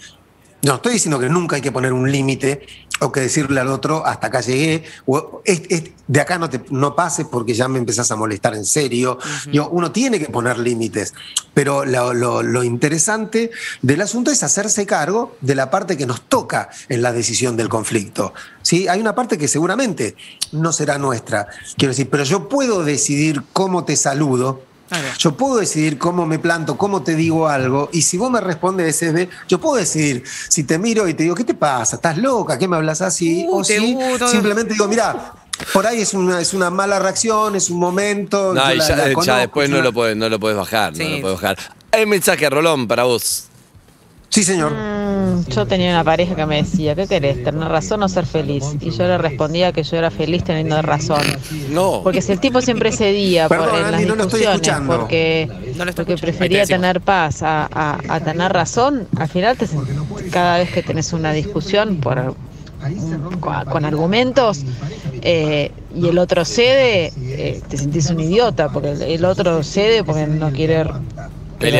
No 0.63 0.75
estoy 0.77 0.95
diciendo 0.95 1.19
que 1.19 1.29
nunca 1.29 1.57
hay 1.57 1.63
que 1.63 1.73
poner 1.73 1.93
un 1.93 2.11
límite 2.11 2.67
o 3.03 3.11
que 3.11 3.21
decirle 3.21 3.61
al 3.61 3.69
otro 3.69 4.05
hasta 4.05 4.27
acá 4.27 4.43
llegué, 4.43 4.85
o 5.07 5.41
es- 5.47 5.63
es- 5.71 5.85
de 6.07 6.21
acá 6.21 6.39
no, 6.39 6.51
te, 6.51 6.61
no 6.71 6.95
pases 6.95 7.25
porque 7.31 7.55
ya 7.55 7.67
me 7.67 7.79
empezás 7.79 8.11
a 8.11 8.17
molestar 8.17 8.55
en 8.55 8.67
serio. 8.67 9.19
Yo, 9.51 9.71
uno 9.71 9.91
tiene 9.91 10.19
que 10.19 10.27
poner 10.27 10.59
límites, 10.59 11.15
pero 11.55 11.87
lo, 11.87 12.13
lo- 12.13 12.43
lo 12.43 12.63
interesante 12.63 13.51
del 13.81 14.03
asunto 14.03 14.31
es 14.31 14.43
hacerse 14.43 14.85
cargo 14.85 15.35
de 15.41 15.55
la 15.55 15.71
parte 15.71 15.97
que 15.97 16.05
nos 16.05 16.21
toca 16.29 16.69
en 16.91 17.01
la 17.01 17.13
decisión 17.13 17.57
del 17.57 17.71
conflicto. 17.71 18.35
¿sí? 18.61 18.87
Hay 18.87 19.01
una 19.01 19.15
parte 19.15 19.39
que 19.39 19.49
seguramente 19.49 20.15
no 20.53 20.71
será 20.73 20.99
nuestra, 20.99 21.47
quiero 21.79 21.93
decir, 21.93 22.11
pero 22.11 22.25
yo 22.25 22.51
puedo 22.51 22.85
decidir 22.85 23.43
cómo 23.55 23.85
te 23.85 23.97
saludo. 23.97 24.63
Yo 25.19 25.37
puedo 25.37 25.57
decidir 25.57 25.99
cómo 25.99 26.27
me 26.27 26.39
planto, 26.39 26.77
cómo 26.77 27.03
te 27.03 27.15
digo 27.15 27.49
algo, 27.49 27.89
y 27.93 28.03
si 28.03 28.19
vos 28.19 28.31
me 28.31 28.41
respondes 28.41 29.03
ese 29.03 29.29
yo 29.49 29.61
puedo 29.61 29.77
decidir 29.77 30.25
si 30.49 30.65
te 30.65 30.79
miro 30.79 31.07
y 31.09 31.15
te 31.15 31.23
digo, 31.25 31.35
¿qué 31.35 31.45
te 31.45 31.55
pasa? 31.55 31.97
¿Estás 31.97 32.19
loca? 32.19 32.59
¿Qué 32.59 32.67
me 32.69 32.77
hablas 32.77 33.01
así? 33.03 33.47
Uh, 33.49 33.53
o 33.53 33.57
gusta. 33.59 34.29
simplemente 34.29 34.73
digo, 34.75 34.89
mira, 34.89 35.33
por 35.73 35.87
ahí 35.87 36.01
es 36.01 36.15
una, 36.15 36.41
es 36.41 36.55
una 36.55 36.71
mala 36.71 36.99
reacción, 36.99 37.55
es 37.57 37.71
un 37.71 37.79
momento. 37.79 38.55
No, 38.55 38.73
y 38.73 38.79
la- 38.79 38.89
ya, 38.89 38.97
la 38.97 39.09
ya 39.09 39.15
conozco, 39.15 39.37
después 39.37 39.71
no 39.71 39.81
lo, 39.83 39.93
podés, 39.93 40.17
no 40.17 40.29
lo 40.29 40.41
podés 40.41 40.57
bajar. 40.57 40.93
No 40.93 40.99
Sí. 40.99 41.17
lo 41.17 41.21
podés 41.23 41.41
bajar. 41.41 41.59
Hay 41.93 42.05
un 42.05 42.11
mensaje, 42.11 42.49
Rolón, 42.49 42.87
para 42.89 43.05
vos. 43.05 43.45
Sí, 44.31 44.45
señor. 44.45 44.73
Mm, 44.73 45.45
Yo 45.49 45.67
tenía 45.67 45.91
una 45.91 46.05
pareja 46.05 46.37
que 46.37 46.47
me 46.47 46.63
decía, 46.63 46.95
¿qué 46.95 47.09
querés? 47.09 47.43
¿Tener 47.43 47.67
razón 47.69 48.03
o 48.05 48.09
ser 48.09 48.27
feliz? 48.27 48.65
Y 48.81 48.91
yo 48.91 49.05
le 49.09 49.19
respondía 49.19 49.73
que 49.73 49.83
yo 49.83 49.97
era 49.97 50.11
feliz 50.11 50.45
teniendo 50.45 50.81
razón. 50.83 51.21
No. 51.71 52.01
Porque 52.05 52.23
si 52.23 52.31
el 52.31 52.39
tipo 52.39 52.61
siempre 52.63 52.93
cedía 52.93 53.49
por, 53.49 53.59
en 53.59 53.83
las 53.83 53.95
Andy, 53.95 54.07
no 54.07 54.15
lo 54.15 54.23
estoy 54.25 54.41
discusiones 54.41 54.55
escuchando. 54.69 54.97
porque, 54.99 55.49
No 55.77 55.85
lo 55.85 55.91
estoy 55.91 56.05
porque 56.05 56.17
prefería 56.21 56.65
tener 56.65 57.01
paz 57.01 57.43
a, 57.43 57.69
a- 57.73 57.99
a 58.09 58.21
tener 58.21 58.53
razón, 58.53 59.09
al 59.17 59.29
final 59.29 59.57
te, 59.57 59.67
cada 60.31 60.59
vez 60.59 60.71
que 60.71 60.83
tenés 60.85 61.13
una 61.13 61.33
discusión 61.33 61.97
por, 61.97 62.35
con, 63.41 63.65
con 63.65 63.85
argumentos 63.85 64.61
eh, 65.23 65.73
y 65.95 66.07
el 66.09 66.19
otro 66.19 66.45
cede, 66.45 67.13
eh, 67.19 67.61
te 67.69 67.77
sentís 67.77 68.09
un 68.11 68.21
idiota 68.21 68.69
porque 68.69 68.93
el, 68.93 69.03
el 69.03 69.25
otro 69.25 69.63
cede 69.65 70.05
porque 70.05 70.27
no 70.29 70.51
quiere 70.53 70.85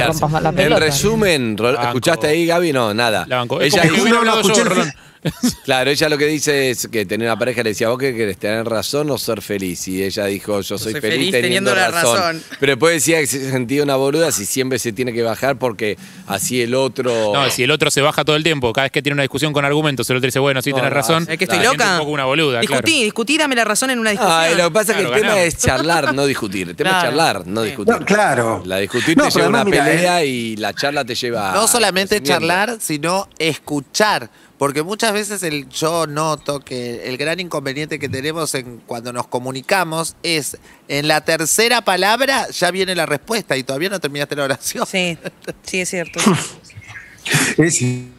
rompas 0.07 0.33
En 0.67 0.71
resumen, 0.81 1.57
Banco. 1.77 1.89
¿escuchaste 1.89 2.27
ahí, 2.29 2.47
Gaby? 2.47 2.73
No, 2.73 2.93
nada. 2.95 3.25
La 3.29 3.39
banco. 3.39 3.61
Es 3.61 3.73
Ella 3.75 3.83
como 3.83 3.95
que 3.95 4.01
dice- 4.01 4.03
hubiera 4.03 4.19
no, 4.19 4.25
no, 4.25 4.31
hablado 4.33 4.43
yo, 4.43 4.53
escuché 4.53 4.63
el 4.63 4.69
Rolón. 4.77 4.93
Claro, 5.65 5.91
ella 5.91 6.09
lo 6.09 6.19
que 6.19 6.27
dice 6.27 6.71
es 6.71 6.89
que 6.91 7.05
tenía 7.07 7.29
una 7.29 7.39
pareja 7.39 7.63
le 7.63 7.71
decía, 7.71 7.89
vos 7.89 7.99
qué 7.99 8.15
querés, 8.15 8.39
tener 8.39 8.67
razón 8.67 9.11
o 9.11 9.19
ser 9.19 9.41
feliz. 9.43 9.87
Y 9.89 10.03
ella 10.03 10.25
dijo, 10.27 10.61
yo 10.63 10.79
soy, 10.79 10.93
soy 10.93 11.01
feliz, 11.01 11.19
feliz 11.19 11.33
teniendo, 11.33 11.71
teniendo 11.73 11.75
la 11.75 11.91
razón. 11.91 12.17
razón. 12.19 12.43
Pero 12.59 12.73
después 12.73 12.95
decía 12.95 13.19
que 13.21 13.27
se 13.27 13.51
sentía 13.51 13.83
una 13.83 13.97
boluda 13.97 14.33
si 14.33 14.47
siempre 14.47 14.79
se 14.79 14.93
tiene 14.93 15.13
que 15.13 15.23
bajar 15.23 15.59
porque 15.59 15.97
así 16.27 16.61
el 16.63 16.75
otro... 16.75 17.33
No, 17.35 17.51
si 17.51 17.63
el 17.63 17.71
otro 17.71 17.91
se 17.91 18.01
baja 18.01 18.25
todo 18.25 18.37
el 18.37 18.43
tiempo, 18.43 18.73
cada 18.73 18.87
vez 18.87 18.93
que 18.93 19.03
tiene 19.03 19.15
una 19.15 19.23
discusión 19.23 19.53
con 19.53 19.65
argumentos, 19.65 20.09
el 20.11 20.17
otro 20.17 20.27
dice, 20.27 20.39
bueno, 20.39 20.63
sí, 20.63 20.71
No, 20.71 20.77
tenés 20.77 20.91
no, 20.91 20.97
razón. 20.97 21.27
Es 21.29 21.39
que 21.39 21.45
estoy 21.45 21.61
loca. 21.63 21.93
un 21.95 21.99
poco 22.01 22.11
una 22.13 22.25
boluda, 22.25 22.61
discutí, 22.61 22.83
claro. 22.83 23.05
discutí, 23.05 23.39
dame 23.39 23.55
la 23.57 23.65
razón 23.65 23.91
en 23.91 23.99
una 23.99 24.11
discusión. 24.11 24.59
Lo 24.59 24.65
que 24.65 24.71
pasa 24.71 24.93
es 24.93 24.99
que 24.99 25.05
el 25.05 25.21
tema 25.21 25.41
es 25.43 25.57
charlar, 25.59 26.15
no 26.15 26.27
discutir. 26.27 26.69
El 26.71 26.77
tema 26.77 26.91
Claro. 26.91 26.99
es 26.99 27.05
charlar, 27.11 27.47
no 27.47 27.63
discutir. 27.63 27.95
No, 27.95 28.05
claro. 28.05 28.63
La 28.65 28.79
discutir 28.79 29.17
No, 29.17 29.25
te 29.25 29.31
lleva 29.31 29.47
a 29.47 29.49
una 29.51 29.65
mira, 29.65 29.85
pelea 29.85 30.25
y 30.25 30.57
la 30.57 30.73
charla 30.75 31.05
te 31.05 31.15
lleva 31.15 31.53
a 31.53 31.55
No 31.55 31.69
solamente 31.69 32.23
charlar, 32.23 32.79
sino 32.81 33.29
escuchar. 33.39 34.31
Porque 34.61 34.83
muchas 34.83 35.15
veces 35.15 35.43
el, 35.43 35.71
yo 35.71 36.07
noto 36.07 36.61
que 36.61 37.09
el 37.09 37.17
gran 37.17 37.41
inconveniente 37.41 37.99
que 37.99 38.11
tenemos 38.11 38.55
en, 38.55 38.77
cuando 38.87 39.11
nos 39.11 39.27
comunicamos 39.27 40.17
es 40.23 40.59
en 40.87 41.09
la 41.09 41.25
tercera 41.25 41.81
palabra 41.81 42.47
ya 42.51 42.71
viene 42.71 42.95
la 42.95 43.07
respuesta 43.07 43.57
y 43.57 43.63
todavía 43.63 43.89
no 43.89 43.99
terminaste 44.01 44.37
la 44.37 44.45
oración. 44.45 44.85
Sí, 44.87 45.17
sí, 45.63 45.81
es 45.81 45.89
cierto. 45.89 46.21
Es- 47.57 47.81
Uy, 47.81 48.11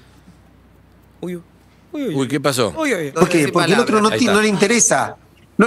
uy, 1.22 1.42
uy, 1.92 2.16
Uy, 2.16 2.28
¿qué 2.28 2.40
pasó? 2.40 2.74
uy, 2.76 2.92
uy. 2.92 3.06
No 3.14 3.20
¿Por 3.20 3.30
qué? 3.30 3.38
decís 3.38 3.52
Porque 3.54 3.74
el 3.74 3.80
otro 3.80 4.02
no 4.02 4.10
le 4.10 4.48
interesa. 4.48 5.18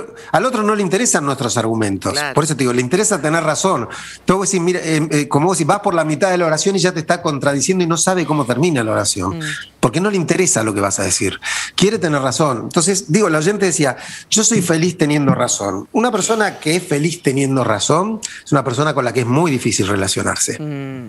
No- 0.01 0.05
al 0.33 0.45
otro 0.45 0.63
no 0.63 0.75
le 0.75 0.83
interesan 0.83 1.25
nuestros 1.25 1.57
argumentos. 1.57 2.13
Claro. 2.13 2.35
Por 2.35 2.45
eso 2.45 2.55
te 2.57 2.61
digo, 2.65 2.73
le 2.73 2.81
interesa 2.81 3.21
tener 3.21 3.43
razón. 3.45 3.89
Tú 4.25 4.37
vos 4.37 4.51
decís, 4.51 4.61
mira, 4.65 4.81
eh, 4.83 5.07
eh, 5.11 5.29
como 5.29 5.47
vos 5.47 5.59
decís, 5.59 5.67
vas 5.69 5.81
por 5.81 5.95
la 5.95 6.05
mitad 6.05 6.31
de 6.31 6.39
la 6.39 6.47
oración 6.47 6.77
y 6.77 6.79
ya 6.79 6.93
te 6.93 7.01
está 7.01 7.23
contradiciendo 7.23 7.85
y 7.85 7.87
no 7.87 7.97
sabe 7.97 8.27
cómo 8.27 8.45
termina 8.45 8.83
la 8.85 8.93
oración. 8.93 9.41
Porque 9.81 10.01
no 10.01 10.11
le 10.11 10.17
interesa 10.17 10.63
lo 10.63 10.73
que 10.75 10.81
vas 10.81 10.99
a 10.99 11.03
decir. 11.05 11.39
Quiere 11.77 11.99
tener 11.99 12.21
razón. 12.23 12.63
Entonces, 12.65 13.13
digo, 13.13 13.29
la 13.29 13.39
oyente 13.39 13.67
decía, 13.67 13.97
yo 14.31 14.43
soy 14.43 14.63
feliz 14.63 14.97
teniendo 14.97 15.35
razón. 15.35 15.89
Una 15.93 16.11
persona 16.11 16.59
que 16.59 16.77
es 16.77 16.83
feliz 16.83 17.23
teniendo 17.23 17.63
razón 17.65 18.21
es 18.45 18.51
una 18.53 18.65
persona 18.65 18.95
con 18.95 19.05
la 19.05 19.13
que 19.13 19.21
es 19.21 19.27
muy 19.27 19.51
difícil 19.51 19.87
relacionarse. 19.87 20.59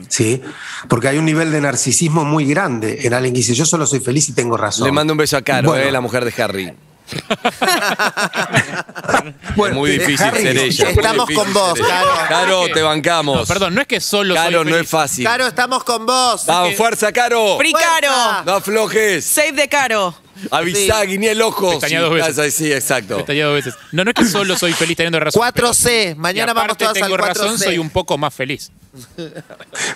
¿Sí? 0.10 0.41
Porque 0.89 1.08
hay 1.08 1.17
un 1.17 1.26
nivel 1.26 1.52
de 1.52 1.62
narcisismo 1.62 2.26
muy 2.26 2.45
grande 2.45 3.00
en 3.04 3.13
alguien 3.13 3.34
que 3.34 3.39
dice, 3.39 3.54
yo 3.56 3.65
solo 3.65 3.86
soy 3.88 4.02
feliz 4.02 4.28
y 4.30 4.34
tengo 4.34 4.58
razón. 4.58 4.86
Le 4.86 4.91
mando 4.91 5.13
un 5.13 5.17
beso 5.17 5.38
a 5.38 5.41
Caro, 5.41 5.69
Bueno. 5.69 5.84
eh, 5.84 5.91
la 5.91 6.02
mujer 6.02 6.26
de 6.26 6.43
Harry. 6.43 6.74
Bueno, 9.56 9.76
es 9.76 9.80
muy 9.80 9.91
difícil 9.91 10.26
Harry, 10.26 10.41
ser 10.41 10.58
ella. 10.58 10.89
Estamos 10.89 11.30
con 11.32 11.54
vos. 11.54 11.80
Caro. 11.80 12.10
Caro, 12.28 12.65
te 12.74 12.82
bancamos. 12.82 13.38
No, 13.38 13.46
perdón, 13.46 13.76
no 13.76 13.82
es 13.82 13.88
que 13.88 14.00
solo 14.02 14.36
soy 14.36 14.44
Caro, 14.44 14.63
no 14.65 14.76
es 14.78 14.88
fácil. 14.89 15.26
Caro, 15.26 15.48
estamos 15.48 15.84
con 15.84 16.06
vos. 16.06 16.46
Vamos, 16.46 16.76
fuerza, 16.76 17.12
Caro. 17.12 17.58
Free 17.58 17.72
Fuerza. 17.72 17.89
Caro. 18.02 18.44
No 18.46 18.54
aflojes. 18.54 19.26
Save 19.26 19.52
de 19.54 19.68
Caro. 19.68 20.15
Avisá, 20.52 21.02
Sí. 21.02 21.08
guiñé 21.08 21.32
el 21.32 21.41
ojo. 21.41 21.74
Dos 21.80 22.12
veces. 22.12 22.39
ahí, 22.39 22.52
Sí, 22.52 22.72
exacto. 22.72 23.18
Dos 23.20 23.28
veces. 23.54 23.74
No, 23.91 24.04
no 24.04 24.12
es 24.12 24.15
que 24.15 24.26
solo 24.26 24.58
soy 24.58 24.74
feliz 24.74 24.98
teniendo 24.98 25.20
razón. 25.20 25.41
4C. 25.41 25.84
pero- 26.10 26.20
Mañana 26.20 26.54
vamos 26.54 26.78
todas 26.78 26.94
tengo 26.94 27.08
al 27.08 27.13
4C. 27.22 27.28
razón, 27.28 27.60
soy 27.60 27.78
un 27.78 27.89
poco 27.89 28.18
más 28.18 28.34
feliz. 28.34 28.72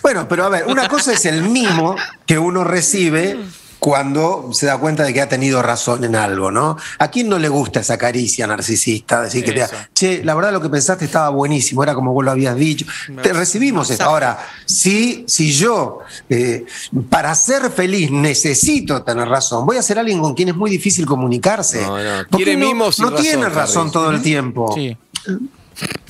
Bueno, 0.02 0.28
pero 0.28 0.45
a 0.45 0.50
ver, 0.50 0.65
una 0.67 0.88
cosa 0.88 1.13
es 1.13 1.26
el 1.26 1.43
mimo 1.43 1.95
que 2.26 2.38
uno 2.39 2.63
recibe 2.63 3.38
cuando 3.80 4.50
se 4.52 4.65
da 4.65 4.78
cuenta 4.78 5.04
de 5.04 5.13
que 5.13 5.22
ha 5.22 5.30
tenido 5.30 5.62
razón 5.62 6.04
en 6.04 6.15
algo, 6.15 6.52
¿no? 6.52 6.78
¿A 7.00 7.10
quién 7.10 7.30
no 7.30 7.39
le 7.39 7.48
gusta 7.48 7.80
esa 7.80 7.98
caricia 7.98 8.46
narcisista? 8.46 9.22
Decir 9.22 9.44
que 9.44 9.54
te 9.54 9.65
che, 9.94 10.24
la 10.24 10.36
verdad 10.36 10.52
lo 10.52 10.62
que 10.62 10.70
pensaste 10.70 11.06
estaba 11.06 11.30
buenísimo, 11.30 11.82
era 11.82 11.96
como 11.96 12.13
vos 12.13 12.24
lo 12.24 12.32
habías 12.32 12.56
dicho. 12.56 12.86
Te 13.22 13.34
recibimos 13.34 13.89
esto. 13.89 14.04
Ahora, 14.04 14.38
si, 14.65 15.24
si 15.28 15.52
yo, 15.52 16.00
eh, 16.30 16.65
para 17.10 17.34
ser 17.36 17.72
feliz, 17.72 18.12
necesito 18.12 19.02
tener 19.04 19.28
razón, 19.28 19.65
voy 19.65 19.78
a 19.78 19.82
ser 19.82 19.98
alguien 19.98 20.20
con 20.20 20.34
quien 20.34 20.50
es 20.50 20.56
muy 20.56 20.70
difícil 20.70 21.06
comunicarse. 21.06 21.82
No, 21.82 21.98
no, 21.98 22.26
Porque 22.30 22.58
no, 22.58 22.86
razón, 22.86 23.15
tiene 23.15 23.50
razón 23.50 23.92
todo 23.92 24.12
el 24.12 24.22
tiempo. 24.22 24.74
Sí. 24.76 24.98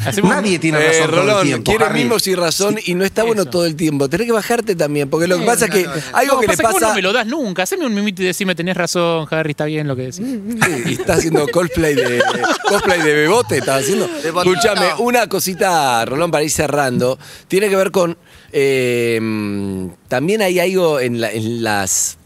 Hacemos- 0.06 0.32
Nadie 0.34 0.60
tiene 0.60 0.78
Eh, 0.80 0.88
razón 0.88 1.10
todo 1.10 1.22
el 1.22 1.28
Rolón, 1.28 1.46
tiempo. 1.46 1.72
quiere 1.72 1.86
Harry. 1.86 2.04
mimos 2.04 2.26
y 2.28 2.36
razón 2.36 2.78
y 2.86 2.96
no 2.96 3.04
está 3.04 3.24
bueno 3.24 3.42
Eso. 3.42 3.52
todo 3.52 3.66
el 3.66 3.76
tiempo. 3.76 4.08
Tenés 4.10 4.28
que 4.28 4.32
bajarte 4.34 4.76
también, 4.76 5.10
porque 5.10 5.28
lo 5.28 5.38
que 5.40 5.46
pasa 5.46 5.66
es 5.66 5.72
que 5.72 5.86
algo 6.14 6.36
No, 6.36 6.40
que 6.40 6.48
le 6.48 6.54
pasa 6.54 6.64
que 6.64 6.68
vos 6.68 6.74
pasa. 6.76 6.88
no 6.90 6.96
me 6.96 7.02
lo 7.02 7.12
das 7.14 7.28
nunca. 7.28 7.64
Haceme 7.64 7.86
un 7.86 7.94
mimito 7.94 8.22
y 8.22 8.26
decime, 8.26 8.56
tenés 8.56 8.78
razón, 8.78 9.28
Harry, 9.30 9.52
está 9.52 9.66
bien 9.66 9.88
lo 9.88 9.96
que 9.98 10.04
decís. 10.04 10.18
Sí, 10.26 10.84
y 10.86 10.94
está 10.94 11.16
haciendo 11.16 11.46
cosplay 11.50 11.96
de 11.96 12.22
cosplay 12.70 13.02
de 13.02 13.14
Bebote, 13.14 13.58
está 13.58 13.76
haciendo. 13.76 14.06
Escúchame, 14.24 14.88
una 15.00 15.28
cosita, 15.28 16.06
Rolón, 16.06 16.32
para 16.32 16.44
ir 16.46 16.52
cerrando, 16.52 17.20
tiene 17.50 17.68
que 17.70 17.76
ver 17.76 17.92
con. 17.92 18.18
eh, 18.52 19.20
también 20.08 20.42
hay 20.42 20.60
algo 20.60 21.00
en, 21.00 21.20
la- 21.22 21.32
en 21.32 21.64
las. 21.64 22.18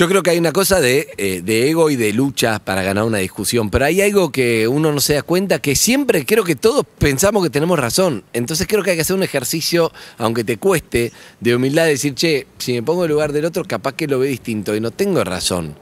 Yo 0.00 0.08
creo 0.08 0.22
que 0.22 0.30
hay 0.30 0.38
una 0.38 0.52
cosa 0.52 0.80
de, 0.80 1.08
eh, 1.18 1.42
de 1.44 1.68
ego 1.68 1.90
y 1.90 1.96
de 1.96 2.14
lucha 2.14 2.58
para 2.58 2.82
ganar 2.82 3.04
una 3.04 3.18
discusión, 3.18 3.68
pero 3.68 3.84
hay 3.84 4.00
algo 4.00 4.32
que 4.32 4.66
uno 4.66 4.92
no 4.92 4.98
se 4.98 5.12
da 5.12 5.22
cuenta, 5.22 5.58
que 5.58 5.76
siempre 5.76 6.24
creo 6.24 6.42
que 6.42 6.56
todos 6.56 6.86
pensamos 6.98 7.42
que 7.42 7.50
tenemos 7.50 7.78
razón. 7.78 8.24
Entonces 8.32 8.66
creo 8.66 8.82
que 8.82 8.92
hay 8.92 8.96
que 8.96 9.02
hacer 9.02 9.14
un 9.14 9.22
ejercicio, 9.22 9.92
aunque 10.16 10.42
te 10.42 10.56
cueste, 10.56 11.12
de 11.40 11.54
humildad, 11.54 11.84
de 11.84 11.90
decir, 11.90 12.14
che, 12.14 12.46
si 12.56 12.72
me 12.72 12.82
pongo 12.82 13.04
en 13.04 13.10
lugar 13.10 13.34
del 13.34 13.44
otro, 13.44 13.62
capaz 13.66 13.92
que 13.92 14.06
lo 14.06 14.18
ve 14.18 14.28
distinto 14.28 14.74
y 14.74 14.80
no 14.80 14.90
tengo 14.90 15.22
razón. 15.22 15.76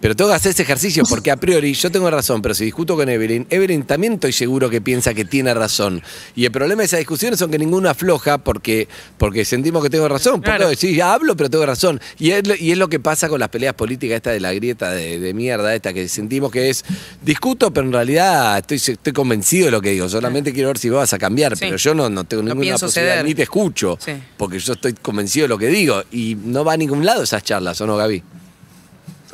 Pero 0.00 0.14
tengo 0.14 0.28
que 0.30 0.36
hacer 0.36 0.50
ese 0.50 0.62
ejercicio 0.64 1.04
porque 1.08 1.30
a 1.30 1.36
priori 1.36 1.72
yo 1.72 1.90
tengo 1.90 2.10
razón, 2.10 2.42
pero 2.42 2.54
si 2.54 2.66
discuto 2.66 2.94
con 2.94 3.08
Evelyn, 3.08 3.46
Evelyn 3.48 3.84
también 3.84 4.12
estoy 4.14 4.32
seguro 4.32 4.68
que 4.68 4.82
piensa 4.82 5.14
que 5.14 5.24
tiene 5.24 5.54
razón. 5.54 6.02
Y 6.36 6.44
el 6.44 6.52
problema 6.52 6.82
de 6.82 6.86
esas 6.86 6.98
discusiones 6.98 7.38
son 7.38 7.50
que 7.50 7.58
ninguno 7.58 7.88
afloja 7.88 8.36
porque, 8.36 8.86
porque 9.16 9.46
sentimos 9.46 9.82
que 9.82 9.88
tengo 9.88 10.06
razón. 10.06 10.42
Porque 10.42 10.56
Claro. 10.58 10.74
sí, 10.76 10.94
ya 10.94 11.14
hablo, 11.14 11.34
pero 11.38 11.48
tengo 11.48 11.64
razón. 11.64 12.02
Y 12.18 12.32
es, 12.32 12.46
lo- 12.46 12.54
y 12.54 12.72
es 12.72 12.76
lo 12.76 12.88
que 12.88 13.00
pasa 13.00 13.30
con 13.30 13.40
las 13.40 13.48
peleas 13.48 13.72
políticas, 13.74 14.16
esta 14.16 14.30
de 14.30 14.40
la 14.40 14.52
grieta 14.52 14.90
de, 14.90 15.18
de 15.18 15.32
mierda, 15.32 15.74
esta 15.74 15.94
que 15.94 16.06
sentimos 16.10 16.50
que 16.52 16.68
es 16.68 16.84
discuto, 17.22 17.72
pero 17.72 17.86
en 17.86 17.92
realidad 17.94 18.58
estoy, 18.58 18.76
estoy 18.76 19.12
convencido 19.14 19.66
de 19.66 19.70
lo 19.70 19.80
que 19.80 19.90
digo. 19.92 20.06
Solamente 20.10 20.52
quiero 20.52 20.68
ver 20.68 20.76
si 20.78 20.90
vos 20.90 20.98
vas 20.98 21.14
a 21.14 21.18
cambiar, 21.18 21.56
Sí. 21.56 21.64
pero 21.64 21.78
yo 21.78 21.94
no, 21.94 22.10
no 22.10 22.24
tengo 22.24 22.42
No 22.42 22.48
ninguna 22.50 22.62
pienso 22.62 22.86
posibilidad, 22.86 23.14
ceder. 23.14 23.24
ni 23.26 23.34
te 23.34 23.44
escucho, 23.44 23.96
Sí. 24.04 24.12
porque 24.36 24.58
yo 24.58 24.74
estoy 24.74 24.92
convencido 24.92 25.44
de 25.44 25.48
lo 25.48 25.56
que 25.56 25.68
digo. 25.68 26.02
Y 26.12 26.36
no 26.44 26.62
va 26.62 26.74
a 26.74 26.76
ningún 26.76 27.06
lado 27.06 27.22
esas 27.22 27.42
charlas, 27.42 27.80
¿o 27.80 27.86
no, 27.86 27.96
Gaby? 27.96 28.22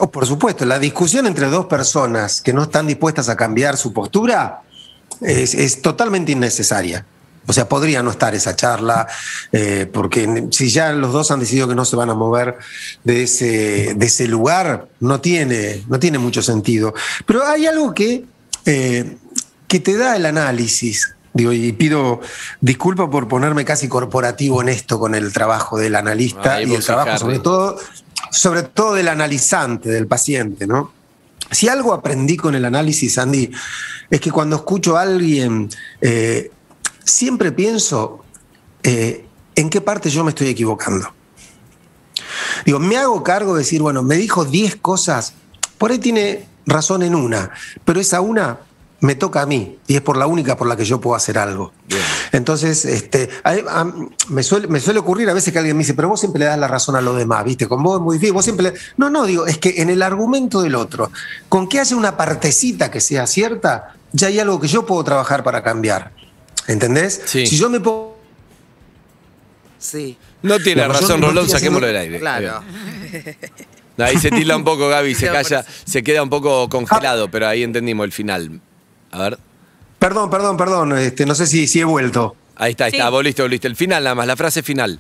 Oh, 0.03 0.11
por 0.11 0.27
supuesto, 0.27 0.65
la 0.65 0.79
discusión 0.79 1.27
entre 1.27 1.49
dos 1.49 1.67
personas 1.67 2.41
que 2.41 2.55
no 2.55 2.63
están 2.63 2.87
dispuestas 2.87 3.29
a 3.29 3.37
cambiar 3.37 3.77
su 3.77 3.93
postura 3.93 4.63
es, 5.21 5.55
es 5.55 5.83
totalmente 5.83 6.33
innecesaria. 6.33 7.05
O 7.47 7.53
sea, 7.53 7.69
podría 7.69 8.03
no 8.03 8.11
estar 8.11 8.35
esa 8.35 8.57
charla, 8.57 9.07
eh, 9.53 9.87
porque 9.93 10.47
si 10.53 10.71
ya 10.71 10.93
los 10.93 11.13
dos 11.13 11.31
han 11.31 11.41
decidido 11.41 11.69
que 11.69 11.75
no 11.75 11.85
se 11.85 11.97
van 11.97 12.09
a 12.09 12.15
mover 12.15 12.57
de 13.05 13.25
ese, 13.25 13.93
de 13.95 14.07
ese 14.07 14.27
lugar, 14.27 14.89
no 15.01 15.21
tiene, 15.21 15.85
no 15.87 15.99
tiene 15.99 16.19
mucho 16.19 16.41
sentido. 16.41 16.95
Pero 17.27 17.47
hay 17.47 17.67
algo 17.67 17.93
que, 17.93 18.25
eh, 18.65 19.17
que 19.69 19.81
te 19.81 19.99
da 19.99 20.17
el 20.17 20.25
análisis. 20.25 21.15
Digo, 21.35 21.53
y 21.53 21.73
pido 21.73 22.21
disculpa 22.61 23.11
por 23.11 23.29
ponerme 23.29 23.67
casi 23.67 23.87
corporativo 23.87 24.63
en 24.63 24.71
esto 24.71 24.99
con 24.99 25.15
el 25.15 25.33
trabajo 25.33 25.79
del 25.79 25.95
analista 25.95 26.63
y 26.63 26.75
el 26.75 26.85
trabajo, 26.85 27.19
sobre 27.19 27.39
todo, 27.39 27.79
sobre 28.31 28.63
todo 28.63 28.95
del 28.95 29.09
analizante, 29.09 29.89
del 29.91 30.07
paciente, 30.07 30.67
¿no? 30.67 30.93
Si 31.51 31.69
algo 31.69 31.93
aprendí 31.93 32.37
con 32.37 32.55
el 32.55 32.65
análisis, 32.65 33.19
Andy, 33.19 33.51
es 34.09 34.21
que 34.21 34.31
cuando 34.31 34.57
escucho 34.57 34.97
a 34.97 35.03
alguien, 35.03 35.69
eh, 36.01 36.51
siempre 37.05 37.51
pienso 37.51 38.25
eh, 38.83 39.25
en 39.55 39.69
qué 39.69 39.81
parte 39.81 40.11
yo 40.11 40.23
me 40.23 40.31
estoy 40.31 40.49
equivocando. 40.49 41.13
Digo, 42.65 42.79
me 42.79 42.97
hago 42.97 43.23
cargo 43.23 43.55
de 43.55 43.61
decir, 43.61 43.83
bueno, 43.83 44.03
me 44.03 44.17
dijo 44.17 44.45
10 44.45 44.77
cosas, 44.77 45.35
por 45.77 45.91
ahí 45.91 45.99
tiene 45.99 46.47
razón 46.67 47.03
en 47.03 47.15
una, 47.15 47.51
pero 47.85 48.01
esa 48.01 48.21
una 48.21 48.59
me 49.03 49.15
toca 49.15 49.41
a 49.43 49.47
mí 49.47 49.79
y 49.87 49.95
es 49.97 50.03
por 50.03 50.17
la 50.19 50.27
única 50.27 50.57
por 50.57 50.67
la 50.69 50.77
que 50.77 50.85
yo 50.85 51.01
puedo 51.01 51.17
hacer 51.17 51.39
algo. 51.39 51.73
Entonces, 52.33 52.85
este, 52.85 53.29
a- 53.45 53.81
a- 53.81 53.93
me, 54.29 54.43
suele, 54.43 54.67
me 54.69 54.79
suele 54.81 54.99
ocurrir 55.01 55.29
a 55.31 55.35
veces 55.35 55.53
que 55.53 55.59
alguien 55.59 55.77
me 55.77 55.83
dice, 55.83 55.95
pero 55.95 56.09
vos 56.09 56.21
siempre 56.21 56.41
le 56.41 56.45
das 56.47 56.59
la 56.59 56.69
razón 56.69 56.97
a 56.97 57.01
los 57.01 57.17
demás, 57.17 57.45
¿viste? 57.45 57.67
Con 57.67 57.83
vos 57.83 57.97
es 57.99 58.03
muy 58.03 58.17
difícil, 58.17 58.35
vos 58.35 58.45
siempre 58.45 58.71
le... 58.73 58.79
No, 58.99 59.09
no, 59.11 59.25
digo, 59.25 59.47
es 59.47 59.59
que 59.59 59.81
en 59.83 59.89
el 59.91 60.03
argumento 60.03 60.61
del 60.63 60.75
otro, 60.75 61.11
con 61.49 61.69
que 61.69 61.81
haya 61.81 61.97
una 61.97 62.17
partecita 62.17 62.91
que 62.91 63.01
sea 63.01 63.27
cierta, 63.27 63.95
ya 64.13 64.29
hay 64.29 64.39
algo 64.39 64.61
que 64.61 64.69
yo 64.69 64.85
puedo 64.85 65.03
trabajar 65.03 65.43
para 65.43 65.63
cambiar. 65.63 66.13
¿Entendés? 66.67 67.23
Sí. 67.25 67.47
Si 67.47 67.57
yo 67.57 67.71
me 67.71 67.81
pongo... 67.81 68.19
Sí, 69.79 70.19
No 70.43 70.59
tiene 70.59 70.87
razón, 70.87 71.23
Rolón, 71.23 71.49
saquémoslo 71.49 71.87
del 71.87 71.97
aire. 71.97 72.19
claro. 72.21 72.63
Ahí 73.99 74.17
se 74.19 74.31
tila 74.31 74.57
un 74.57 74.65
poco, 74.65 74.89
Gaby, 74.89 75.15
se 75.15 75.27
calla, 75.33 75.65
se 75.85 76.03
queda 76.03 76.23
un 76.23 76.31
poco 76.31 76.69
congelado, 76.69 77.31
pero 77.31 77.47
ahí 77.49 77.63
entendimos 77.63 78.05
el 78.05 78.13
final. 78.13 78.61
A 79.13 79.19
ver. 79.19 79.39
Perdón, 79.99 80.31
perdón, 80.31 80.57
perdón, 80.57 80.97
este, 80.99 81.27
no 81.27 81.35
sé 81.35 81.47
si, 81.47 81.67
si 81.67 81.81
he 81.81 81.85
vuelto. 81.85 82.35
Ahí 82.57 82.73
está, 82.73 82.85
ahí 82.87 82.91
Sí. 82.93 82.97
está, 82.97 83.11
volviste, 83.11 83.43
volviste. 83.43 83.69
El 83.69 83.77
final 83.77 84.03
nada 84.05 84.15
más, 84.15 84.27
la 84.27 84.37
frase 84.37 84.63
final. 84.63 84.99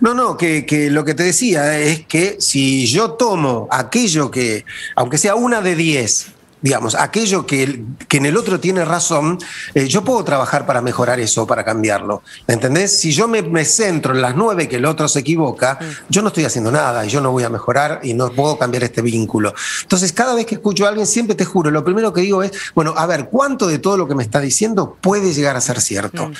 No, 0.00 0.14
no, 0.14 0.36
que, 0.36 0.64
que 0.64 0.90
lo 0.90 1.04
que 1.04 1.14
te 1.14 1.22
decía 1.22 1.78
es 1.78 2.06
que 2.06 2.36
si 2.40 2.86
yo 2.86 3.12
tomo 3.12 3.68
aquello 3.70 4.30
que, 4.30 4.64
aunque 4.96 5.18
sea 5.18 5.34
una 5.34 5.60
de 5.60 5.74
diez, 5.74 6.28
digamos, 6.60 6.94
aquello 6.94 7.46
que, 7.46 7.62
el- 7.62 7.84
que 8.08 8.16
en 8.16 8.26
el 8.26 8.36
otro 8.36 8.58
tiene 8.58 8.84
razón, 8.84 9.38
eh, 9.74 9.86
yo 9.86 10.02
puedo 10.04 10.24
trabajar 10.24 10.66
para 10.66 10.80
mejorar 10.82 11.20
eso, 11.20 11.46
para 11.46 11.64
cambiarlo. 11.64 12.22
¿Entendés? 12.46 12.98
Si 12.98 13.12
yo 13.12 13.28
me, 13.28 13.42
me 13.42 13.64
centro 13.64 14.14
en 14.14 14.20
las 14.22 14.34
nueve 14.34 14.68
que 14.68 14.76
el 14.76 14.84
otro 14.84 15.06
se 15.08 15.20
equivoca, 15.20 15.78
yo 16.08 16.20
no 16.22 16.28
estoy 16.28 16.44
haciendo 16.44 16.72
nada 16.72 17.06
y 17.06 17.08
yo 17.08 17.20
no 17.20 17.30
voy 17.30 17.44
a 17.44 17.48
mejorar 17.48 18.00
y 18.02 18.14
no 18.14 18.30
puedo 18.30 18.58
cambiar 18.58 18.84
este 18.84 19.02
vínculo. 19.02 19.54
Entonces, 19.82 20.12
cada 20.12 20.34
vez 20.34 20.46
que 20.46 20.56
escucho 20.56 20.84
a 20.84 20.88
alguien, 20.88 21.06
siempre 21.06 21.36
te 21.36 21.44
juro, 21.44 21.70
lo 21.70 21.84
primero 21.84 22.12
que 22.12 22.22
digo 22.22 22.42
es, 22.42 22.52
bueno, 22.74 22.94
a 22.96 23.06
ver, 23.06 23.28
¿cuánto 23.30 23.66
de 23.66 23.78
todo 23.78 23.96
lo 23.96 24.08
que 24.08 24.14
me 24.14 24.22
está 24.22 24.40
diciendo 24.40 24.96
puede 25.00 25.32
llegar 25.32 25.56
a 25.56 25.60
ser 25.60 25.80
cierto? 25.80 26.30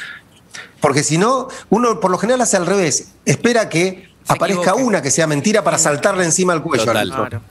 Porque 0.81 1.02
si 1.02 1.18
no, 1.18 1.48
uno 1.70 1.98
por 2.00 2.11
lo 2.11 2.18
general 2.18 2.40
hace 2.40 2.57
al 2.57 2.66
revés. 2.66 3.09
Espera 3.24 3.68
que 3.68 4.08
aparezca 4.29 4.75
una 4.75 5.03
que 5.03 5.11
sea 5.11 5.27
mentira 5.27 5.62
para 5.64 5.79
saltarle 5.79 6.25
encima 6.25 6.53
al 6.53 6.62
cuello. 6.62 6.85
Total. 6.85 6.99
al 6.99 7.11
otro. 7.12 7.29
Claro. 7.29 7.43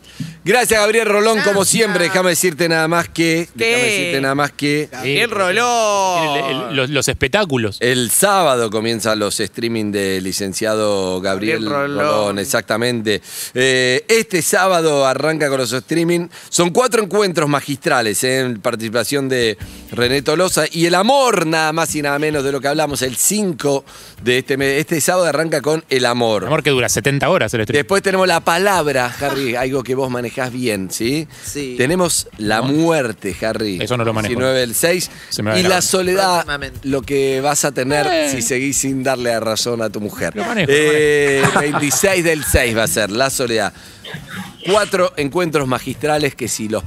Gracias, 0.43 0.79
Gabriel 0.79 1.07
Rolón, 1.07 1.41
como 1.41 1.65
siempre. 1.65 2.05
Déjame 2.05 2.29
decirte 2.29 2.69
nada 2.69 2.87
más 2.87 3.09
que. 3.09 3.49
Déjame 3.53 3.83
decirte 3.83 4.21
nada 4.21 4.33
más 4.35 4.51
que. 4.53 4.89
El 5.03 5.29
rolón. 5.29 6.37
El- 6.37 6.45
el- 6.69 6.75
los, 6.75 6.89
los 6.89 7.07
espectáculos. 7.09 7.77
El 7.81 8.09
sábado 8.11 8.69
comienzan 8.69 9.19
los 9.19 9.39
streaming 9.39 9.91
del 9.91 10.23
licenciado 10.23 11.19
Gabriel 11.21 11.65
Gabriel 11.65 11.89
Rolón. 11.95 11.97
Rolón. 11.97 12.39
exactamente. 12.39 13.21
Eh, 13.53 14.05
este 14.07 14.41
sábado 14.41 15.05
arranca 15.05 15.49
con 15.49 15.57
los 15.59 15.73
streaming. 15.73 16.27
Son 16.49 16.69
cuatro 16.69 17.03
encuentros 17.03 17.49
magistrales 17.49 18.23
eh, 18.23 18.39
en 18.39 18.61
participación 18.61 19.27
de 19.27 19.57
René 19.91 20.21
Tolosa 20.21 20.65
y 20.71 20.85
el 20.85 20.95
amor, 20.95 21.45
nada 21.45 21.73
más 21.73 21.93
y 21.95 22.01
nada 22.01 22.19
menos 22.19 22.43
de 22.45 22.51
lo 22.53 22.61
que 22.61 22.69
hablamos, 22.69 23.01
el 23.01 23.17
5 23.17 23.83
de 24.23 24.37
este 24.39 24.55
mes. 24.57 24.79
Este 24.79 25.01
sábado 25.01 25.25
arranca 25.25 25.61
con 25.61 25.83
el 25.89 26.05
amor. 26.05 26.45
Amor 26.45 26.63
que 26.67 26.71
dura 26.71 26.89
70 26.89 27.29
horas 27.29 27.53
el 27.53 27.63
stream. 27.63 27.77
Después 27.77 28.01
tenemos 28.03 28.27
la 28.27 28.39
palabra, 28.41 29.13
Harry, 29.21 29.55
algo 29.55 29.83
que 29.83 29.95
vos 29.95 30.09
manejás 30.11 30.27
manejas 30.27 30.51
bien, 30.51 30.89
¿sí? 30.91 31.27
Sí. 31.45 31.75
Tenemos 31.77 32.27
la 32.37 32.61
muerte, 32.61 33.35
Harry. 33.41 33.79
Eso 33.81 33.95
no 33.97 34.03
lo 34.03 34.13
manejo. 34.13 34.31
19 34.31 34.59
del 34.59 34.75
6. 34.75 35.09
Se 35.29 35.41
me 35.43 35.51
va 35.51 35.57
Y 35.59 35.63
la 35.63 35.69
la 35.69 35.75
mano. 35.75 35.81
soledad, 35.83 36.33
Próximamente. 36.33 36.79
lo 36.83 37.01
que 37.01 37.39
vas 37.39 37.63
a 37.65 37.71
tener 37.71 38.05
Eh. 38.07 38.29
si 38.31 38.41
seguís 38.41 38.77
sin 38.77 39.03
darle 39.03 39.31
a 39.33 39.39
razón 39.39 39.81
a 39.81 39.89
tu 39.89 40.01
mujer. 40.01 40.35
Lo 40.35 40.43
manejo, 40.43 40.69
Eh, 40.73 41.43
26 41.59 42.23
del 42.25 42.43
6 42.43 42.75
va 42.75 42.83
a 42.83 42.87
ser 42.87 43.09
la 43.11 43.29
soledad. 43.29 43.71
Cuatro 44.65 45.13
encuentros 45.17 45.67
magistrales 45.67 46.35
que 46.35 46.47
si 46.47 46.67
los 46.67 46.83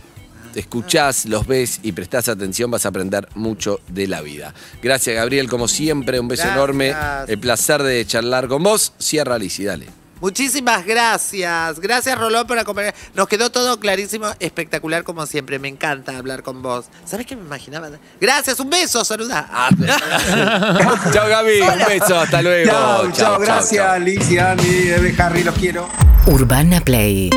escuchás, 0.54 1.26
los 1.26 1.46
ves 1.46 1.80
y 1.82 1.92
prestás 1.92 2.28
atención 2.28 2.70
vas 2.70 2.86
a 2.86 2.90
aprender 2.90 3.28
mucho 3.34 3.80
de 3.88 4.06
la 4.06 4.20
vida. 4.20 4.54
Gracias, 4.82 5.16
Gabriel, 5.16 5.48
como 5.48 5.68
siempre, 5.68 6.20
un 6.20 6.28
beso 6.28 6.42
Gracias. 6.42 6.56
enorme. 6.56 6.94
El 7.28 7.38
placer 7.38 7.82
de 7.82 8.06
charlar 8.06 8.48
con 8.48 8.62
vos. 8.62 8.92
Cierra, 8.98 9.38
Lizzy, 9.38 9.64
dale. 9.64 9.86
Muchísimas 10.20 10.84
gracias. 10.84 11.80
Gracias, 11.80 12.18
Rolón, 12.18 12.46
por 12.46 12.58
acompañar. 12.58 12.94
Nos 13.14 13.26
quedó 13.26 13.50
todo 13.50 13.80
clarísimo, 13.80 14.26
espectacular 14.38 15.02
como 15.02 15.24
siempre. 15.24 15.58
Me 15.58 15.68
encanta 15.68 16.18
hablar 16.18 16.42
con 16.42 16.60
vos. 16.60 16.86
¿Sabes 17.06 17.24
qué 17.26 17.36
me 17.36 17.42
imaginaba? 17.42 17.88
Gracias, 18.20 18.60
un 18.60 18.68
beso, 18.68 19.02
saluda. 19.02 19.48
Ah, 19.50 19.70
chao, 21.12 21.26
Gaby. 21.26 21.60
Un 21.62 21.78
beso. 21.88 22.18
Hasta 22.20 22.42
luego. 22.42 22.70
Chao, 22.70 23.12
chao, 23.12 23.38
gracias, 23.38 23.82
chao. 23.82 23.92
Alicia, 23.94 24.50
Andy, 24.52 24.90
Eve, 24.90 25.14
Harry, 25.18 25.42
los 25.42 25.54
quiero. 25.54 25.88
Urbana 26.26 26.82
Play 26.82 27.30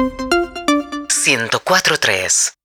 104.3 1.07 2.53